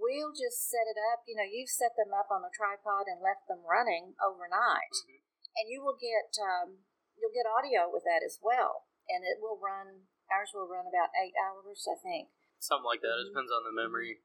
we'll 0.00 0.32
just 0.32 0.70
set 0.70 0.88
it 0.88 0.98
up. 1.12 1.26
You 1.28 1.36
know, 1.36 1.48
you've 1.48 1.72
set 1.72 1.98
them 1.98 2.14
up 2.16 2.32
on 2.32 2.46
a 2.46 2.52
tripod 2.52 3.10
and 3.10 3.20
left 3.20 3.50
them 3.50 3.62
running 3.66 4.16
overnight, 4.22 4.94
mm-hmm. 4.94 5.20
and 5.60 5.66
you 5.68 5.84
will 5.84 5.98
get 5.98 6.32
um, 6.40 6.86
you'll 7.18 7.34
get 7.34 7.48
audio 7.48 7.90
with 7.90 8.06
that 8.08 8.24
as 8.24 8.40
well, 8.40 8.88
and 9.10 9.26
it 9.26 9.42
will 9.44 9.60
run. 9.60 10.08
Ours 10.30 10.54
will 10.54 10.70
run 10.70 10.86
about 10.86 11.10
eight 11.18 11.34
hours, 11.34 11.84
I 11.90 11.98
think. 11.98 12.30
Something 12.62 12.86
like 12.86 13.02
that. 13.02 13.18
It 13.18 13.28
mm-hmm. 13.28 13.34
depends 13.34 13.52
on 13.52 13.66
the 13.66 13.74
memory. 13.74 14.22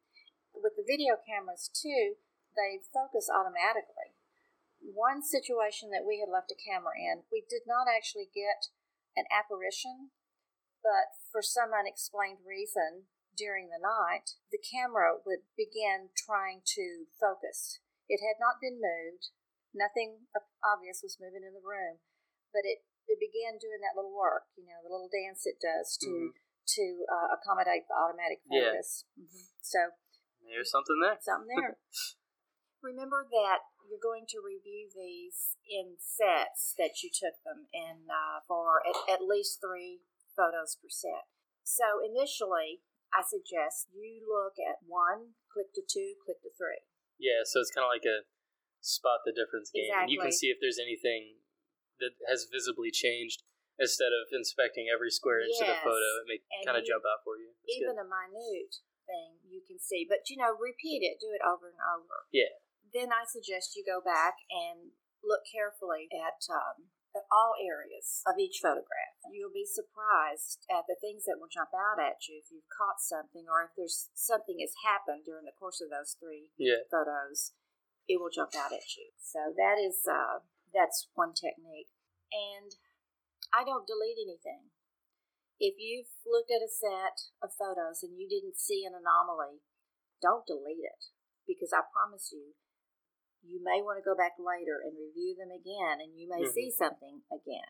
With 0.55 0.79
the 0.79 0.87
video 0.87 1.19
cameras, 1.19 1.67
too, 1.67 2.21
they 2.55 2.79
focus 2.93 3.27
automatically. 3.27 4.14
One 4.85 5.25
situation 5.25 5.89
that 5.89 6.05
we 6.05 6.21
had 6.21 6.29
left 6.29 6.53
a 6.53 6.59
camera 6.59 6.93
in, 6.93 7.25
we 7.33 7.41
did 7.41 7.65
not 7.65 7.89
actually 7.89 8.29
get 8.29 8.69
an 9.17 9.25
apparition, 9.33 10.13
but 10.85 11.17
for 11.33 11.41
some 11.41 11.73
unexplained 11.73 12.45
reason 12.45 13.09
during 13.33 13.73
the 13.73 13.81
night, 13.81 14.37
the 14.53 14.61
camera 14.61 15.17
would 15.25 15.49
begin 15.57 16.13
trying 16.13 16.61
to 16.77 17.09
focus. 17.17 17.81
It 18.07 18.21
had 18.21 18.37
not 18.39 18.61
been 18.61 18.77
moved, 18.77 19.33
nothing 19.73 20.29
obvious 20.63 21.01
was 21.01 21.19
moving 21.19 21.43
in 21.43 21.57
the 21.57 21.65
room, 21.65 21.99
but 22.53 22.63
it, 22.63 22.85
it 23.09 23.19
began 23.19 23.59
doing 23.59 23.81
that 23.83 23.97
little 23.97 24.13
work, 24.13 24.47
you 24.55 24.69
know, 24.69 24.79
the 24.85 24.93
little 24.93 25.11
dance 25.11 25.43
it 25.43 25.59
does 25.59 25.97
to. 26.05 26.09
Mm-hmm 26.09 26.45
to 26.65 27.05
uh, 27.05 27.37
accommodate 27.37 27.85
the 27.85 27.93
automatic 27.93 28.41
focus. 28.49 29.05
Yeah. 29.13 29.25
Mm-hmm. 29.25 29.45
So 29.61 29.79
there's 30.49 30.71
something 30.71 30.97
there. 31.01 31.17
Something 31.21 31.53
there. 31.53 31.77
Remember 32.85 33.25
that 33.25 33.65
you're 33.89 34.01
going 34.01 34.29
to 34.29 34.45
review 34.45 34.93
these 34.93 35.57
in 35.65 35.97
sets 35.97 36.77
that 36.77 37.01
you 37.01 37.09
took 37.09 37.41
them 37.41 37.65
in 37.73 38.05
uh, 38.05 38.45
for 38.45 38.85
at, 38.85 39.17
at 39.17 39.25
least 39.25 39.57
three 39.57 40.05
photos 40.37 40.77
per 40.77 40.89
set. 40.89 41.25
So 41.65 41.97
initially, 41.97 42.85
I 43.09 43.25
suggest 43.25 43.89
you 43.89 44.21
look 44.21 44.61
at 44.61 44.85
one, 44.85 45.33
click 45.49 45.73
to 45.73 45.81
two, 45.81 46.13
click 46.21 46.45
to 46.45 46.53
three. 46.53 46.85
Yeah, 47.17 47.41
so 47.41 47.57
it's 47.63 47.73
kind 47.73 47.87
of 47.87 47.93
like 47.93 48.05
a 48.05 48.29
spot 48.85 49.25
the 49.25 49.33
difference 49.33 49.73
game. 49.73 49.89
And 49.89 50.13
you 50.13 50.21
can 50.21 50.29
see 50.29 50.53
if 50.53 50.61
there's 50.61 50.77
anything 50.77 51.41
that 51.97 52.13
has 52.29 52.45
visibly 52.51 52.93
changed 52.93 53.41
instead 53.79 54.13
of 54.13 54.29
inspecting 54.29 54.87
every 54.91 55.09
square 55.09 55.41
inch 55.41 55.57
of 55.57 55.67
the 55.67 55.79
photo. 55.81 56.07
It 56.21 56.29
may 56.29 56.39
kind 56.63 56.77
of 56.77 56.85
jump 56.85 57.03
out 57.07 57.23
for 57.25 57.39
you. 57.39 57.55
It's 57.65 57.81
Even 57.81 57.97
good. 57.97 58.05
a 58.05 58.07
minute 58.07 58.83
thing 59.07 59.41
you 59.47 59.61
can 59.63 59.79
see, 59.79 60.05
but 60.05 60.27
you 60.29 60.37
know, 60.37 60.53
repeat 60.57 61.05
it, 61.05 61.21
do 61.21 61.31
it 61.31 61.41
over 61.45 61.71
and 61.71 61.81
over. 61.81 62.27
Yeah. 62.33 62.51
Then 62.95 63.11
I 63.11 63.27
suggest 63.27 63.75
you 63.75 63.83
go 63.83 63.99
back 63.99 64.39
and 64.47 64.95
look 65.19 65.43
carefully 65.51 66.07
at, 66.15 66.39
um, 66.47 66.95
at 67.11 67.27
all 67.27 67.59
areas 67.59 68.23
of 68.23 68.39
each 68.39 68.63
photograph. 68.63 69.19
You'll 69.27 69.51
be 69.51 69.67
surprised 69.67 70.63
at 70.71 70.87
the 70.87 70.95
things 71.03 71.27
that 71.27 71.35
will 71.35 71.51
jump 71.51 71.75
out 71.75 71.99
at 71.99 72.23
you 72.31 72.39
if 72.39 72.47
you've 72.47 72.71
caught 72.71 73.03
something 73.03 73.51
or 73.51 73.67
if 73.67 73.75
there's 73.75 74.07
something 74.15 74.63
has 74.63 74.71
happened 74.87 75.27
during 75.27 75.43
the 75.43 75.59
course 75.59 75.83
of 75.83 75.91
those 75.91 76.15
three 76.15 76.55
Yeah. 76.55 76.87
photos, 76.87 77.51
it 78.07 78.15
will 78.23 78.31
jump 78.31 78.55
out 78.55 78.71
at 78.71 78.87
you. 78.95 79.11
So 79.19 79.51
that 79.59 79.75
is 79.75 80.07
uh, 80.07 80.47
that's 80.71 81.11
one 81.19 81.35
technique. 81.35 81.91
And 82.31 82.79
I 83.51 83.67
don't 83.67 83.87
delete 83.87 84.23
anything. 84.23 84.71
If 85.59 85.75
you've 85.79 86.11
looked 86.23 86.51
at 86.51 86.63
a 86.63 86.71
set 86.71 87.31
of 87.43 87.51
photos 87.55 88.03
and 88.03 88.15
you 88.15 88.27
didn't 88.27 88.55
see 88.59 88.87
an 88.87 88.95
anomaly, 88.95 89.63
don't 90.21 90.47
delete 90.47 90.83
it 90.83 91.11
because 91.47 91.71
I 91.71 91.87
promise 91.91 92.31
you, 92.31 92.55
you 93.45 93.61
may 93.63 93.81
want 93.81 94.01
to 94.01 94.05
go 94.05 94.17
back 94.17 94.35
later 94.41 94.81
and 94.83 94.97
review 94.97 95.37
them 95.37 95.53
again, 95.53 96.01
and 96.01 96.17
you 96.17 96.27
may 96.27 96.43
Mhm. 96.43 96.53
see 96.53 96.69
something 96.71 97.23
again. 97.31 97.69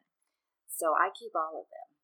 So 0.67 0.94
I 0.96 1.10
keep 1.12 1.36
all 1.36 1.60
of 1.62 1.70
them 1.70 1.96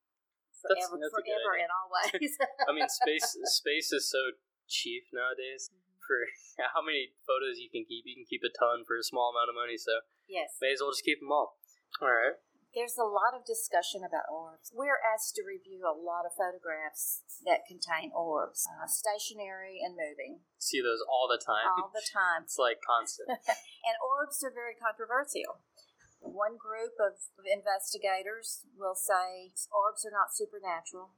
forever, 0.62 0.78
that's 0.78 0.94
good 0.94 1.12
forever 1.12 1.54
and 1.58 1.72
always. 1.74 2.38
I 2.70 2.72
mean, 2.72 2.88
space 2.88 3.38
space 3.58 3.92
is 3.92 4.10
so 4.10 4.38
cheap 4.68 5.10
nowadays. 5.12 5.72
For 6.00 6.20
how 6.74 6.82
many 6.82 7.14
photos 7.26 7.58
you 7.60 7.70
can 7.70 7.86
keep, 7.86 8.06
you 8.06 8.16
can 8.16 8.26
keep 8.26 8.44
a 8.46 8.52
ton 8.54 8.86
for 8.86 8.98
a 8.98 9.04
small 9.04 9.32
amount 9.34 9.50
of 9.50 9.56
money. 9.56 9.78
So 9.78 10.02
yes. 10.28 10.58
may 10.62 10.74
as 10.74 10.82
well 10.82 10.92
just 10.92 11.04
keep 11.04 11.20
them 11.20 11.32
all. 11.32 11.58
All 12.02 12.08
right. 12.12 12.38
There's 12.72 12.96
a 12.96 13.04
lot 13.04 13.36
of 13.36 13.44
discussion 13.44 14.00
about 14.08 14.32
orbs. 14.32 14.72
We're 14.72 15.04
asked 15.04 15.36
to 15.36 15.44
review 15.44 15.84
a 15.84 15.92
lot 15.92 16.24
of 16.24 16.32
photographs 16.40 17.20
that 17.44 17.68
contain 17.68 18.16
orbs, 18.16 18.64
uh, 18.64 18.88
stationary 18.88 19.84
and 19.84 19.92
moving, 20.00 20.40
See 20.58 20.80
those 20.80 21.04
all 21.04 21.28
the 21.28 21.36
time. 21.42 21.68
all 21.68 21.92
the 21.92 22.00
time. 22.06 22.44
It's 22.48 22.56
like 22.58 22.80
constant. 22.80 23.28
And 23.84 23.96
orbs 24.00 24.40
are 24.46 24.54
very 24.56 24.78
controversial. 24.78 25.60
One 26.22 26.56
group 26.56 26.96
of 27.02 27.18
investigators 27.44 28.64
will 28.78 28.96
say 28.96 29.52
orbs 29.74 30.06
are 30.06 30.14
not 30.14 30.32
supernatural. 30.32 31.18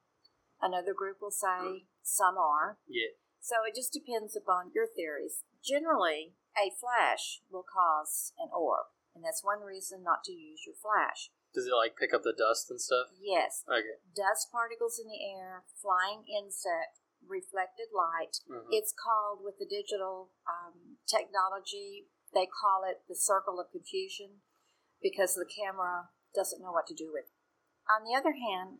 Another 0.61 0.93
group 0.95 1.19
will 1.21 1.35
say 1.35 1.85
some 2.01 2.37
are. 2.39 2.79
yeah. 2.87 3.13
So 3.43 3.61
it 3.67 3.75
just 3.75 3.91
depends 3.91 4.33
upon 4.39 4.71
your 4.73 4.87
theories. 4.87 5.43
Generally, 5.61 6.33
a 6.55 6.71
flash 6.71 7.41
will 7.51 7.65
cause 7.67 8.31
an 8.39 8.47
orb, 8.55 8.87
and 9.13 9.21
that's 9.21 9.43
one 9.43 9.59
reason 9.59 10.01
not 10.01 10.23
to 10.23 10.31
use 10.31 10.63
your 10.65 10.79
flash. 10.79 11.29
Does 11.53 11.67
it 11.67 11.73
like 11.75 11.95
pick 11.95 12.13
up 12.13 12.23
the 12.23 12.33
dust 12.33 12.69
and 12.69 12.81
stuff? 12.81 13.07
Yes, 13.21 13.63
Okay. 13.69 14.01
dust 14.15 14.49
particles 14.51 14.99
in 14.99 15.07
the 15.07 15.21
air, 15.21 15.65
flying 15.81 16.25
insect, 16.27 16.99
reflected 17.25 17.93
light. 17.93 18.41
Mhm. 18.49 18.67
It's 18.71 18.91
called, 18.91 19.43
with 19.43 19.57
the 19.59 19.65
digital 19.65 20.31
um, 20.49 20.97
technology, 21.05 22.09
they 22.33 22.47
call 22.47 22.83
it 22.83 23.05
the 23.07 23.15
circle 23.15 23.59
of 23.59 23.69
confusion 23.71 24.41
because 25.01 25.35
the 25.35 25.45
camera 25.45 26.09
doesn't 26.33 26.61
know 26.61 26.71
what 26.71 26.87
to 26.87 26.95
do 26.95 27.11
with 27.13 27.25
it. 27.25 27.37
On 27.87 28.03
the 28.03 28.15
other 28.15 28.33
hand, 28.33 28.79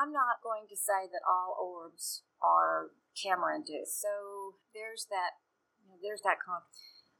I'm 0.00 0.10
not 0.12 0.42
going 0.42 0.66
to 0.68 0.76
say 0.76 1.06
that 1.06 1.22
all 1.28 1.54
orbs 1.60 2.24
are 2.40 2.90
camera 3.14 3.54
induced. 3.54 4.00
So 4.00 4.58
there's 4.74 5.06
that, 5.10 5.38
you 5.80 5.88
know, 5.88 5.98
there's 6.02 6.22
that 6.22 6.40
con- 6.44 6.64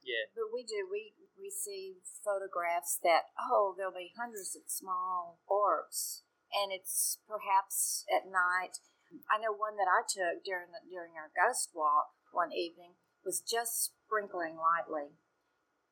Yeah. 0.03 0.27
but 0.35 0.51
we 0.51 0.67
do. 0.67 0.83
We 0.91 1.15
receive 1.39 2.03
photographs 2.23 2.99
that, 3.03 3.31
oh, 3.39 3.73
there'll 3.75 3.95
be 3.95 4.11
hundreds 4.15 4.55
of 4.55 4.67
small 4.67 5.39
orbs, 5.47 6.23
and 6.51 6.71
it's 6.71 7.19
perhaps 7.27 8.05
at 8.11 8.27
night. 8.27 8.83
I 9.29 9.37
know 9.39 9.53
one 9.53 9.77
that 9.77 9.89
I 9.89 10.03
took 10.03 10.43
during 10.43 10.73
the, 10.73 10.81
during 10.89 11.13
our 11.15 11.29
ghost 11.31 11.71
walk 11.73 12.17
one 12.33 12.51
evening 12.51 12.97
was 13.23 13.39
just 13.45 13.93
sprinkling 13.93 14.57
lightly. 14.57 15.15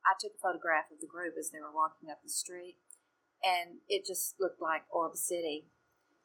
I 0.02 0.18
took 0.18 0.34
a 0.34 0.42
photograph 0.42 0.90
of 0.90 1.00
the 1.00 1.10
group 1.10 1.38
as 1.38 1.54
they 1.54 1.62
were 1.62 1.74
walking 1.74 2.10
up 2.10 2.26
the 2.26 2.34
street, 2.34 2.82
and 3.46 3.86
it 3.88 4.06
just 4.06 4.36
looked 4.42 4.62
like 4.62 4.90
Orb 4.90 5.16
City. 5.16 5.70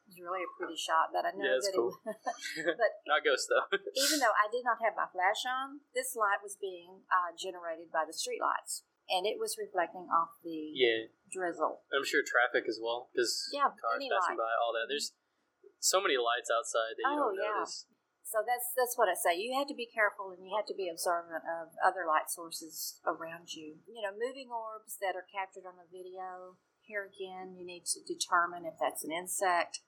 It 0.07 0.15
was 0.15 0.23
really 0.23 0.47
a 0.47 0.51
pretty 0.55 0.79
shot, 0.79 1.11
but 1.11 1.27
I 1.27 1.35
know 1.35 1.43
Yeah, 1.43 1.59
it's 1.59 1.67
that 1.67 1.75
cool. 1.75 1.91
it. 2.07 2.15
but 2.79 2.91
Not 3.11 3.27
ghost 3.27 3.51
though. 3.51 3.67
even 3.75 4.23
though 4.23 4.31
I 4.31 4.47
did 4.47 4.63
not 4.63 4.79
have 4.79 4.95
my 4.95 5.11
flash 5.11 5.43
on, 5.43 5.83
this 5.91 6.15
light 6.15 6.39
was 6.39 6.55
being 6.55 7.03
uh, 7.11 7.35
generated 7.35 7.91
by 7.91 8.07
the 8.07 8.15
street 8.15 8.39
lights, 8.39 8.87
and 9.11 9.27
it 9.27 9.35
was 9.35 9.59
reflecting 9.59 10.07
off 10.07 10.39
the 10.47 10.71
yeah. 10.79 11.11
drizzle. 11.27 11.83
I'm 11.91 12.07
sure 12.07 12.23
traffic 12.23 12.71
as 12.71 12.79
well 12.79 13.11
because 13.11 13.51
Yeah, 13.51 13.67
cars 13.75 13.99
passing 13.99 14.39
light. 14.39 14.47
by, 14.47 14.53
all 14.63 14.71
that. 14.79 14.87
There's 14.87 15.11
so 15.83 15.99
many 15.99 16.15
lights 16.15 16.47
outside 16.47 16.95
that 16.95 17.03
you 17.03 17.11
Oh, 17.19 17.35
don't 17.35 17.35
yeah. 17.43 17.59
notice. 17.59 17.83
So 18.23 18.43
that's 18.47 18.71
that's 18.75 18.95
what 18.99 19.07
I 19.11 19.15
say. 19.15 19.35
You 19.39 19.55
have 19.59 19.67
to 19.71 19.75
be 19.75 19.87
careful, 19.91 20.31
and 20.35 20.39
you 20.43 20.51
have 20.55 20.67
to 20.71 20.75
be 20.75 20.87
observant 20.91 21.43
of 21.47 21.75
other 21.83 22.03
light 22.07 22.27
sources 22.31 22.99
around 23.07 23.55
you. 23.55 23.79
You 23.87 24.03
know, 24.03 24.11
moving 24.15 24.51
orbs 24.51 24.99
that 25.03 25.15
are 25.19 25.27
captured 25.31 25.67
on 25.67 25.79
a 25.79 25.87
video. 25.87 26.59
Here 26.83 27.03
again, 27.03 27.55
you 27.59 27.63
need 27.67 27.83
to 27.91 27.99
determine 28.07 28.63
if 28.63 28.75
that's 28.79 29.03
an 29.03 29.11
insect, 29.11 29.79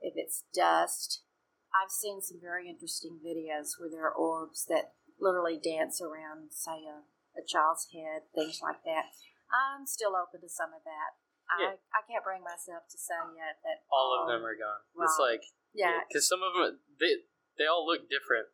if 0.00 0.14
it's 0.16 0.44
dust. 0.54 1.22
I've 1.68 1.92
seen 1.92 2.20
some 2.20 2.40
very 2.40 2.68
interesting 2.68 3.20
videos 3.20 3.76
where 3.76 3.90
there 3.92 4.08
are 4.08 4.16
orbs 4.16 4.64
that 4.72 4.96
literally 5.20 5.60
dance 5.60 6.00
around, 6.00 6.50
say, 6.50 6.86
a, 6.88 7.04
a 7.36 7.44
child's 7.44 7.86
head, 7.92 8.24
things 8.34 8.60
like 8.62 8.82
that. 8.88 9.12
I'm 9.52 9.84
still 9.84 10.16
open 10.16 10.40
to 10.40 10.48
some 10.48 10.72
of 10.72 10.84
that. 10.84 11.10
Yeah. 11.56 11.80
I, 11.80 11.96
I 11.96 12.00
can't 12.04 12.24
bring 12.24 12.44
myself 12.44 12.84
to 12.92 12.98
say 13.00 13.16
yet 13.32 13.56
that 13.64 13.88
All 13.88 14.12
of 14.20 14.28
them 14.28 14.44
are 14.44 14.56
gone. 14.56 14.84
It's 15.00 15.16
like 15.16 15.40
yeah, 15.72 16.04
because 16.04 16.28
some 16.28 16.44
of 16.44 16.52
them 16.52 16.84
they 17.00 17.24
they 17.56 17.64
all 17.64 17.88
look 17.88 18.04
different. 18.12 18.52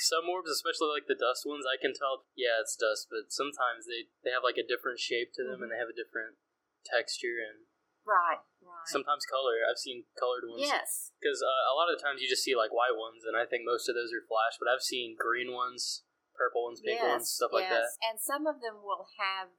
Some 0.00 0.26
orbs, 0.26 0.50
especially 0.50 0.90
like 0.90 1.06
the 1.06 1.20
dust 1.20 1.46
ones, 1.46 1.68
I 1.68 1.76
can 1.76 1.92
tell. 1.92 2.26
Yeah, 2.32 2.64
it's 2.64 2.74
dust, 2.80 3.12
but 3.12 3.28
sometimes 3.28 3.84
they 3.84 4.08
they 4.24 4.32
have 4.32 4.40
like 4.40 4.56
a 4.56 4.64
different 4.64 5.04
shape 5.04 5.36
to 5.36 5.44
them, 5.44 5.60
mm-hmm. 5.60 5.68
and 5.68 5.70
they 5.76 5.80
have 5.80 5.92
a 5.92 5.96
different 5.96 6.40
texture 6.88 7.44
and 7.44 7.68
right, 8.08 8.40
right. 8.64 8.88
sometimes 8.88 9.28
color. 9.28 9.60
I've 9.64 9.78
seen 9.80 10.08
colored 10.18 10.48
ones. 10.48 10.64
yes, 10.64 11.12
Because 11.20 11.38
uh, 11.44 11.62
a 11.70 11.74
lot 11.76 11.92
of 11.92 11.96
the 11.96 12.02
times 12.02 12.20
you 12.24 12.28
just 12.28 12.42
see 12.42 12.56
like 12.56 12.72
white 12.72 12.96
ones, 12.96 13.22
and 13.22 13.36
I 13.36 13.44
think 13.44 13.62
most 13.68 13.86
of 13.88 13.94
those 13.94 14.10
are 14.10 14.24
flash. 14.24 14.56
But 14.56 14.72
I've 14.72 14.82
seen 14.84 15.14
green 15.14 15.52
ones, 15.54 16.02
purple 16.34 16.66
ones, 16.66 16.82
pink 16.82 16.98
ones, 17.00 17.30
stuff 17.30 17.52
like 17.52 17.70
that. 17.70 17.94
And 18.02 18.18
some 18.18 18.48
of 18.48 18.58
them 18.64 18.82
will 18.82 19.06
have 19.20 19.52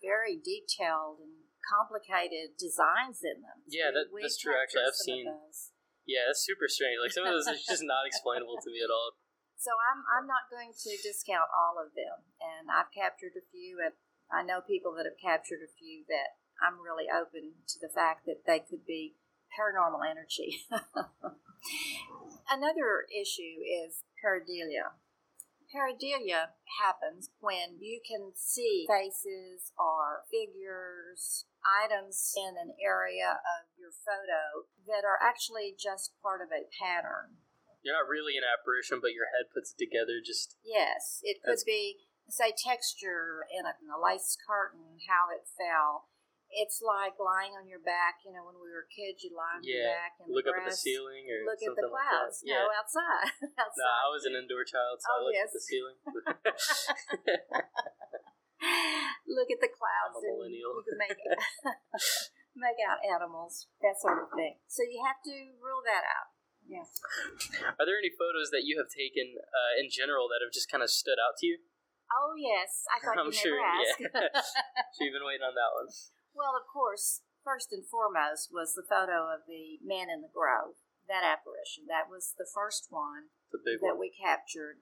very 0.00 0.36
detailed 0.38 1.20
and 1.20 1.44
complicated 1.60 2.56
designs 2.56 3.20
in 3.20 3.42
them. 3.44 3.64
Yeah, 3.68 3.92
that- 3.92 4.08
that's 4.12 4.40
true, 4.40 4.56
actually. 4.56 4.84
I've 4.88 4.96
seen- 4.96 5.28
Yeah, 6.08 6.26
that's 6.26 6.42
super 6.42 6.66
strange. 6.66 6.98
Like 6.98 7.12
some 7.12 7.28
of 7.28 7.32
those 7.36 7.46
is 7.46 7.62
just 7.66 7.84
not 7.84 8.06
explainable 8.08 8.56
to 8.60 8.70
me 8.70 8.80
at 8.84 8.90
all. 8.90 9.16
So 9.60 9.76
I'm 9.76 10.00
I'm 10.08 10.24
not 10.24 10.48
going 10.48 10.72
to 10.72 10.90
discount 11.04 11.52
all 11.52 11.76
of 11.76 11.92
them, 11.92 12.24
and 12.40 12.72
I've 12.72 12.88
captured 12.96 13.36
a 13.36 13.44
few, 13.52 13.76
and 13.84 13.92
I 14.32 14.40
know 14.40 14.64
people 14.64 14.96
that 14.96 15.04
have 15.04 15.20
captured 15.20 15.60
a 15.60 15.68
few 15.68 16.08
that 16.08 16.40
I'm 16.60 16.80
really 16.80 17.08
open 17.08 17.52
to 17.68 17.78
the 17.80 17.88
fact 17.88 18.26
that 18.26 18.46
they 18.46 18.60
could 18.60 18.86
be 18.86 19.16
paranormal 19.50 20.04
energy. 20.08 20.62
Another 22.50 23.06
issue 23.10 23.62
is 23.64 24.04
pareidolia. 24.18 24.94
Pareidolia 25.70 26.58
happens 26.82 27.30
when 27.38 27.78
you 27.78 28.00
can 28.02 28.32
see 28.34 28.86
faces 28.90 29.70
or 29.78 30.26
figures, 30.26 31.46
items 31.62 32.34
in 32.34 32.58
an 32.58 32.74
area 32.82 33.38
of 33.38 33.70
your 33.78 33.94
photo 33.94 34.66
that 34.90 35.06
are 35.06 35.20
actually 35.22 35.74
just 35.78 36.10
part 36.22 36.42
of 36.42 36.50
a 36.50 36.66
pattern. 36.74 37.38
You're 37.82 37.96
not 37.96 38.10
really 38.10 38.36
an 38.36 38.44
apparition, 38.44 38.98
but 39.00 39.16
your 39.16 39.30
head 39.32 39.48
puts 39.54 39.72
it 39.72 39.80
together. 39.80 40.20
Just 40.20 40.58
Yes, 40.66 41.22
it 41.22 41.40
could 41.40 41.62
be, 41.64 42.02
say, 42.28 42.52
texture 42.52 43.46
in 43.48 43.64
a, 43.64 43.72
in 43.80 43.88
a 43.88 43.96
lace 43.96 44.36
curtain, 44.36 45.00
how 45.08 45.32
it 45.32 45.48
fell. 45.48 46.10
It's 46.50 46.82
like 46.82 47.14
lying 47.22 47.54
on 47.54 47.70
your 47.70 47.78
back. 47.78 48.26
You 48.26 48.34
know, 48.34 48.42
when 48.42 48.58
we 48.58 48.74
were 48.74 48.90
kids, 48.90 49.22
you 49.22 49.30
lie 49.30 49.54
on 49.58 49.62
your 49.62 49.86
back 49.86 50.18
and 50.18 50.26
look 50.34 50.42
the 50.46 50.50
up 50.50 50.66
at 50.66 50.70
the 50.70 50.74
ceiling 50.74 51.30
or 51.30 51.46
Look 51.46 51.62
at 51.62 51.76
the 51.78 51.86
clouds. 51.86 52.42
that. 52.42 52.50
Yeah. 52.50 52.66
No, 52.66 52.74
outside. 52.74 53.30
No. 53.78 53.86
I 53.86 54.10
was 54.10 54.26
an 54.26 54.34
indoor 54.34 54.66
child, 54.66 54.98
so 54.98 55.06
I 55.06 55.14
Oh, 55.14 55.22
looked 55.30 55.38
yes. 55.38 55.46
at 55.46 55.54
the 55.54 55.62
ceiling. 55.62 55.94
look 59.30 59.46
at 59.50 59.60
the 59.62 59.70
clouds 59.72 60.18
I'm 60.18 60.22
a 60.22 60.26
and 60.26 60.36
millennial. 60.52 60.74
you 60.76 60.82
can 60.84 60.98
make 61.00 61.16
make 62.58 62.78
out 62.82 62.98
animals, 63.06 63.68
that 63.80 63.96
sort 64.02 64.20
of 64.26 64.28
thing. 64.36 64.58
So 64.66 64.82
you 64.84 65.00
have 65.06 65.22
to 65.24 65.34
rule 65.62 65.80
that 65.86 66.02
out. 66.04 66.34
Yeah. 66.66 66.84
Are 67.78 67.86
there 67.88 67.96
any 67.98 68.10
photos 68.14 68.50
that 68.54 68.62
you 68.68 68.76
have 68.78 68.86
taken 68.92 69.34
uh, 69.38 69.72
in 69.80 69.88
general 69.90 70.28
that 70.30 70.38
have 70.44 70.52
just 70.54 70.70
kind 70.70 70.82
of 70.84 70.90
stood 70.90 71.18
out 71.18 71.36
to 71.42 71.46
you? 71.46 71.58
Oh 72.10 72.34
yes, 72.38 72.84
I 72.90 72.98
thought 73.02 73.18
I'm 73.22 73.30
you 73.30 73.38
sure, 73.38 73.54
never 73.54 73.70
asked. 73.70 74.02
yeah. 74.02 74.42
So 74.94 75.04
you've 75.06 75.14
been 75.14 75.22
waiting 75.26 75.46
on 75.46 75.54
that 75.54 75.70
one. 75.78 75.86
Well, 76.34 76.54
of 76.56 76.66
course, 76.70 77.22
first 77.44 77.72
and 77.72 77.84
foremost 77.86 78.50
was 78.52 78.74
the 78.74 78.86
photo 78.86 79.28
of 79.32 79.44
the 79.48 79.78
man 79.84 80.08
in 80.10 80.20
the 80.22 80.32
grove. 80.32 80.76
that 81.08 81.26
apparition. 81.26 81.90
That 81.90 82.06
was 82.08 82.34
the 82.38 82.46
first 82.46 82.86
one 82.90 83.34
The 83.50 83.58
big 83.58 83.80
that 83.82 83.98
one. 83.98 84.00
we 84.00 84.14
captured. 84.14 84.78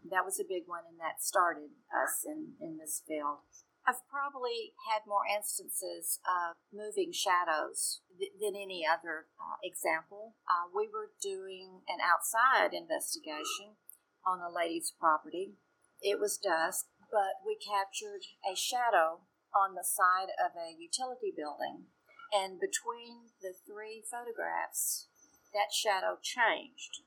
That 0.00 0.24
was 0.24 0.40
a 0.40 0.48
big 0.48 0.64
one, 0.64 0.84
and 0.88 0.96
that 0.98 1.20
started 1.20 1.76
us 1.92 2.24
in, 2.24 2.54
in 2.58 2.78
this 2.78 3.02
field. 3.06 3.44
I've 3.84 4.00
probably 4.08 4.72
had 4.88 5.04
more 5.06 5.28
instances 5.28 6.20
of 6.24 6.56
moving 6.72 7.12
shadows 7.12 8.00
th- 8.18 8.32
than 8.40 8.56
any 8.56 8.84
other 8.88 9.28
uh, 9.36 9.60
example. 9.62 10.36
Uh, 10.48 10.72
we 10.72 10.88
were 10.88 11.12
doing 11.20 11.84
an 11.88 12.00
outside 12.00 12.72
investigation 12.72 13.76
on 14.24 14.40
a 14.40 14.48
lady's 14.48 14.92
property. 14.98 15.52
It 16.00 16.16
was 16.20 16.38
dusk, 16.40 16.86
but 17.12 17.44
we 17.44 17.56
captured 17.60 18.24
a 18.40 18.56
shadow 18.56 19.20
on 19.54 19.74
the 19.74 19.84
side 19.84 20.30
of 20.38 20.52
a 20.56 20.74
utility 20.76 21.32
building. 21.34 21.88
And 22.32 22.60
between 22.60 23.32
the 23.40 23.54
three 23.66 24.04
photographs, 24.04 25.08
that 25.52 25.72
shadow 25.72 26.18
changed. 26.20 27.02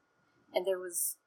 And 0.54 0.66
there 0.66 0.80
was 0.80 1.18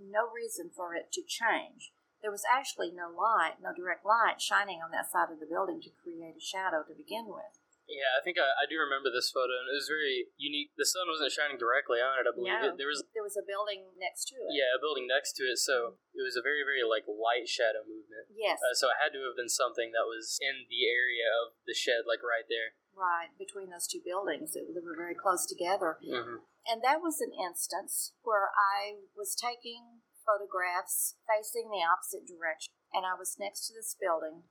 no 0.00 0.26
reason 0.32 0.70
for 0.74 0.94
it 0.94 1.12
to 1.12 1.22
change. 1.22 1.92
There 2.22 2.32
was 2.32 2.46
actually 2.48 2.90
no 2.90 3.10
light, 3.10 3.60
no 3.62 3.74
direct 3.74 4.06
light 4.06 4.40
shining 4.40 4.80
on 4.82 4.90
that 4.92 5.10
side 5.10 5.30
of 5.30 5.40
the 5.40 5.50
building 5.50 5.80
to 5.82 5.90
create 6.02 6.38
a 6.38 6.40
shadow 6.40 6.82
to 6.86 6.94
begin 6.94 7.26
with. 7.26 7.61
Yeah, 7.92 8.16
I 8.16 8.24
think 8.24 8.40
I, 8.40 8.48
I 8.56 8.64
do 8.64 8.80
remember 8.80 9.12
this 9.12 9.28
photo, 9.28 9.52
and 9.52 9.68
it 9.68 9.76
was 9.76 9.84
very 9.84 10.32
unique. 10.40 10.72
The 10.80 10.88
sun 10.88 11.04
wasn't 11.12 11.28
shining 11.28 11.60
directly 11.60 12.00
on 12.00 12.16
it, 12.16 12.24
I 12.24 12.32
believe. 12.32 12.56
No. 12.56 12.72
It, 12.72 12.80
there 12.80 12.88
was, 12.88 13.04
There 13.12 13.20
was 13.26 13.36
a 13.36 13.44
building 13.44 13.92
next 14.00 14.32
to 14.32 14.40
it. 14.40 14.48
yeah, 14.56 14.72
a 14.72 14.80
building 14.80 15.04
next 15.04 15.36
to 15.36 15.44
it, 15.44 15.60
so 15.60 16.00
it 16.16 16.24
was 16.24 16.32
a 16.34 16.40
very, 16.40 16.64
very, 16.64 16.80
like, 16.80 17.04
light 17.04 17.44
shadow 17.44 17.84
movement. 17.84 18.32
Yes, 18.32 18.64
Uh, 18.64 18.72
so 18.72 18.88
it 18.88 18.96
had 18.96 19.12
to 19.12 19.20
have 19.28 19.36
been 19.36 19.52
something 19.52 19.92
that 19.92 20.08
was 20.08 20.40
in 20.40 20.64
the 20.72 20.88
area 20.88 21.28
of 21.28 21.52
the 21.68 21.76
shed, 21.76 22.08
like 22.08 22.24
right 22.24 22.48
there. 22.48 22.80
right, 22.96 23.28
between 23.36 23.68
those 23.68 23.84
two 23.88 24.00
buildings. 24.00 24.56
It, 24.56 24.72
they 24.72 24.80
were 24.80 24.96
very 24.96 25.16
close 25.16 25.44
together. 25.44 26.00
Mm-hmm. 26.00 26.44
And 26.68 26.80
that 26.80 27.04
was 27.04 27.20
an 27.20 27.32
instance 27.36 28.16
where 28.24 28.48
I 28.56 29.04
was 29.16 29.36
taking 29.36 30.00
photographs 30.24 31.16
facing 31.28 31.68
the 31.68 31.82
opposite 31.84 32.24
direction, 32.24 32.72
and 32.92 33.04
I 33.04 33.14
was 33.18 33.36
next 33.40 33.66
to 33.68 33.74
this 33.74 33.96
building, 33.98 34.48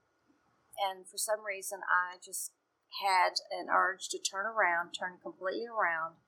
and 0.77 1.07
for 1.07 1.17
some 1.17 1.41
reason 1.45 1.79
I 1.87 2.17
just 2.21 2.51
had 2.99 3.39
an 3.51 3.71
urge 3.71 4.09
to 4.09 4.19
turn 4.19 4.45
around, 4.45 4.91
turn 4.91 5.15
completely 5.23 5.67
around, 5.67 6.19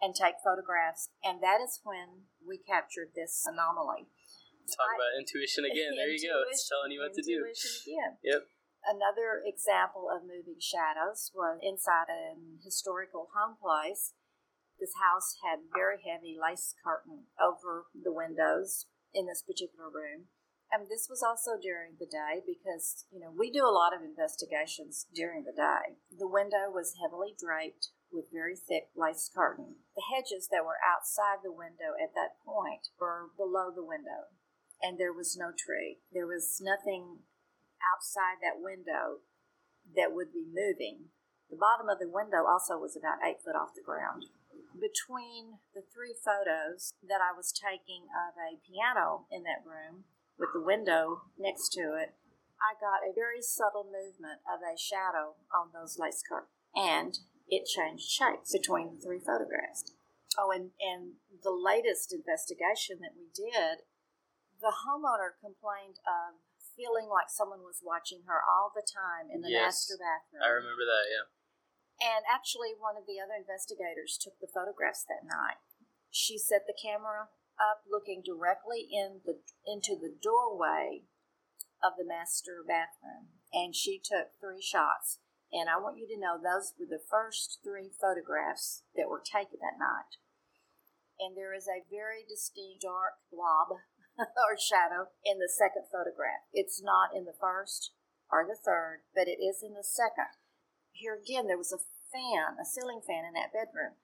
and 0.00 0.14
take 0.14 0.40
photographs. 0.44 1.08
And 1.24 1.40
that 1.42 1.60
is 1.60 1.80
when 1.84 2.28
we 2.44 2.58
captured 2.60 3.16
this 3.16 3.44
anomaly. 3.48 4.08
Talk 4.68 4.92
I- 4.92 4.96
about 5.00 5.18
intuition 5.18 5.64
again. 5.64 5.96
There 5.96 6.12
you 6.12 6.20
go. 6.20 6.44
It's 6.48 6.68
telling 6.68 6.92
you 6.92 7.00
what 7.00 7.14
to 7.14 7.22
do. 7.22 7.44
Again. 7.44 8.20
Yep. 8.22 8.42
Another 8.80 9.44
example 9.44 10.08
of 10.08 10.24
moving 10.24 10.56
shadows 10.56 11.30
was 11.34 11.60
inside 11.60 12.08
an 12.08 12.60
historical 12.64 13.28
home 13.36 13.56
place. 13.60 14.14
This 14.80 14.96
house 14.96 15.36
had 15.44 15.68
very 15.76 16.00
heavy 16.00 16.40
lace 16.40 16.72
curtain 16.80 17.28
over 17.36 17.92
the 17.92 18.12
windows 18.12 18.86
in 19.12 19.26
this 19.26 19.42
particular 19.42 19.92
room. 19.92 20.32
And 20.70 20.86
this 20.86 21.10
was 21.10 21.22
also 21.22 21.58
during 21.58 21.98
the 21.98 22.06
day 22.06 22.46
because, 22.46 23.04
you 23.10 23.18
know, 23.18 23.34
we 23.34 23.50
do 23.50 23.66
a 23.66 23.74
lot 23.74 23.90
of 23.90 24.06
investigations 24.06 25.06
during 25.12 25.42
the 25.42 25.54
day. 25.54 25.98
The 26.14 26.30
window 26.30 26.70
was 26.70 26.94
heavily 27.02 27.34
draped 27.34 27.90
with 28.12 28.30
very 28.30 28.54
thick 28.54 28.90
lace 28.94 29.30
curtain. 29.34 29.82
The 29.98 30.06
hedges 30.14 30.46
that 30.50 30.62
were 30.62 30.78
outside 30.78 31.42
the 31.42 31.50
window 31.50 31.98
at 31.98 32.14
that 32.14 32.38
point 32.46 32.94
were 32.98 33.34
below 33.36 33.74
the 33.74 33.86
window, 33.86 34.30
and 34.82 34.98
there 34.98 35.12
was 35.12 35.34
no 35.38 35.50
tree. 35.50 35.98
There 36.14 36.26
was 36.26 36.62
nothing 36.62 37.26
outside 37.82 38.38
that 38.42 38.62
window 38.62 39.26
that 39.96 40.14
would 40.14 40.30
be 40.30 40.46
moving. 40.46 41.10
The 41.50 41.58
bottom 41.58 41.90
of 41.90 41.98
the 41.98 42.10
window 42.10 42.46
also 42.46 42.78
was 42.78 42.94
about 42.94 43.22
eight 43.26 43.42
foot 43.42 43.58
off 43.58 43.74
the 43.74 43.82
ground. 43.82 44.30
Between 44.78 45.58
the 45.74 45.82
three 45.82 46.14
photos 46.14 46.94
that 47.02 47.18
I 47.18 47.34
was 47.34 47.50
taking 47.50 48.06
of 48.14 48.38
a 48.38 48.62
piano 48.62 49.26
in 49.34 49.42
that 49.42 49.66
room 49.66 50.06
with 50.40 50.56
the 50.56 50.64
window 50.64 51.28
next 51.38 51.68
to 51.76 52.00
it, 52.00 52.16
I 52.60 52.72
got 52.80 53.04
a 53.04 53.12
very 53.12 53.44
subtle 53.44 53.84
movement 53.84 54.40
of 54.48 54.64
a 54.64 54.76
shadow 54.76 55.36
on 55.52 55.72
those 55.76 56.00
lace 56.00 56.24
curtains. 56.24 56.52
And 56.72 57.12
it 57.48 57.68
changed 57.68 58.08
shape 58.08 58.48
between 58.48 58.96
the 58.96 59.00
three 59.00 59.20
photographs. 59.20 59.92
Oh, 60.40 60.48
and, 60.48 60.72
and 60.80 61.20
the 61.44 61.52
latest 61.52 62.14
investigation 62.14 63.04
that 63.04 63.16
we 63.16 63.28
did, 63.32 63.84
the 64.60 64.72
homeowner 64.86 65.36
complained 65.36 66.00
of 66.08 66.40
feeling 66.76 67.10
like 67.10 67.28
someone 67.28 67.60
was 67.60 67.84
watching 67.84 68.24
her 68.24 68.40
all 68.40 68.72
the 68.72 68.86
time 68.86 69.28
in 69.28 69.44
the 69.44 69.50
Yes, 69.50 69.84
master 69.84 70.00
bathroom. 70.00 70.40
I 70.40 70.50
remember 70.54 70.86
that, 70.86 71.04
yeah. 71.10 71.26
And 72.00 72.24
actually, 72.24 72.72
one 72.72 72.96
of 72.96 73.04
the 73.04 73.20
other 73.20 73.36
investigators 73.36 74.16
took 74.16 74.40
the 74.40 74.48
photographs 74.48 75.04
that 75.04 75.26
night. 75.26 75.60
She 76.08 76.40
set 76.40 76.64
the 76.64 76.76
camera 76.76 77.28
up, 77.60 77.84
looking 77.84 78.22
directly 78.24 78.88
in 78.88 79.20
the 79.24 79.44
into 79.68 79.92
the 79.94 80.10
doorway 80.10 81.04
of 81.84 81.94
the 82.00 82.08
master 82.08 82.64
bathroom, 82.66 83.36
and 83.52 83.76
she 83.76 84.00
took 84.00 84.32
three 84.40 84.62
shots. 84.62 85.20
And 85.52 85.68
I 85.68 85.82
want 85.82 85.98
you 85.98 86.06
to 86.06 86.20
know 86.20 86.38
those 86.38 86.72
were 86.78 86.86
the 86.86 87.02
first 87.02 87.58
three 87.66 87.90
photographs 87.90 88.86
that 88.94 89.10
were 89.10 89.22
taken 89.22 89.58
that 89.58 89.82
night. 89.82 90.14
And 91.18 91.36
there 91.36 91.52
is 91.52 91.66
a 91.66 91.84
very 91.90 92.22
distinct 92.22 92.86
dark 92.86 93.18
blob 93.28 93.82
or 94.16 94.54
shadow 94.54 95.10
in 95.26 95.42
the 95.42 95.50
second 95.50 95.90
photograph. 95.90 96.46
It's 96.54 96.80
not 96.80 97.10
in 97.12 97.26
the 97.26 97.36
first 97.36 97.92
or 98.30 98.46
the 98.46 98.56
third, 98.56 99.02
but 99.10 99.26
it 99.26 99.42
is 99.42 99.58
in 99.60 99.74
the 99.74 99.84
second 99.84 100.38
here 101.00 101.16
again, 101.16 101.48
there 101.48 101.58
was 101.58 101.72
a 101.72 101.80
fan, 102.12 102.60
a 102.60 102.66
ceiling 102.68 103.00
fan 103.00 103.24
in 103.24 103.32
that 103.32 103.56
bedroom, 103.56 103.96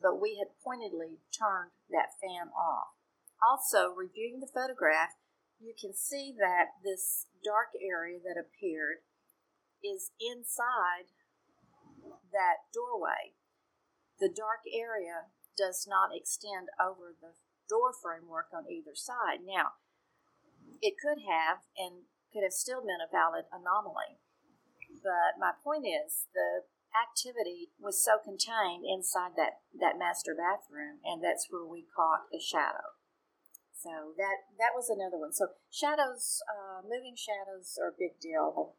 but 0.00 0.20
we 0.20 0.38
had 0.38 0.58
pointedly 0.62 1.18
turned 1.34 1.72
that 1.90 2.14
fan 2.20 2.48
off. 2.54 2.94
Also, 3.42 3.94
reviewing 3.94 4.40
the 4.40 4.50
photograph, 4.50 5.14
you 5.58 5.74
can 5.74 5.94
see 5.94 6.34
that 6.38 6.78
this 6.82 7.26
dark 7.44 7.74
area 7.78 8.18
that 8.18 8.38
appeared 8.38 9.02
is 9.82 10.10
inside 10.18 11.10
that 12.32 12.66
doorway. 12.74 13.34
The 14.18 14.30
dark 14.30 14.66
area 14.70 15.30
does 15.56 15.86
not 15.88 16.10
extend 16.14 16.70
over 16.78 17.14
the 17.14 17.38
door 17.68 17.92
framework 17.94 18.50
on 18.54 18.70
either 18.70 18.94
side. 18.94 19.46
Now, 19.46 19.78
it 20.82 20.94
could 20.98 21.22
have 21.26 21.66
and 21.78 22.06
could 22.32 22.42
have 22.42 22.54
still 22.54 22.82
been 22.82 23.02
a 23.02 23.10
valid 23.10 23.46
anomaly. 23.50 24.18
But 25.02 25.38
my 25.38 25.52
point 25.62 25.86
is, 25.86 26.26
the 26.34 26.66
activity 26.94 27.70
was 27.78 28.02
so 28.02 28.16
contained 28.18 28.84
inside 28.84 29.36
that, 29.36 29.64
that 29.76 29.98
master 29.98 30.34
bathroom, 30.34 31.00
and 31.04 31.22
that's 31.22 31.48
where 31.50 31.64
we 31.64 31.84
caught 31.88 32.28
a 32.32 32.40
shadow. 32.40 32.96
So 33.78 34.18
that 34.18 34.50
that 34.58 34.74
was 34.74 34.90
another 34.90 35.14
one. 35.14 35.30
So 35.30 35.54
shadows, 35.70 36.42
uh, 36.50 36.82
moving 36.82 37.14
shadows 37.14 37.78
are 37.78 37.94
a 37.94 37.96
big 37.96 38.18
deal. 38.18 38.74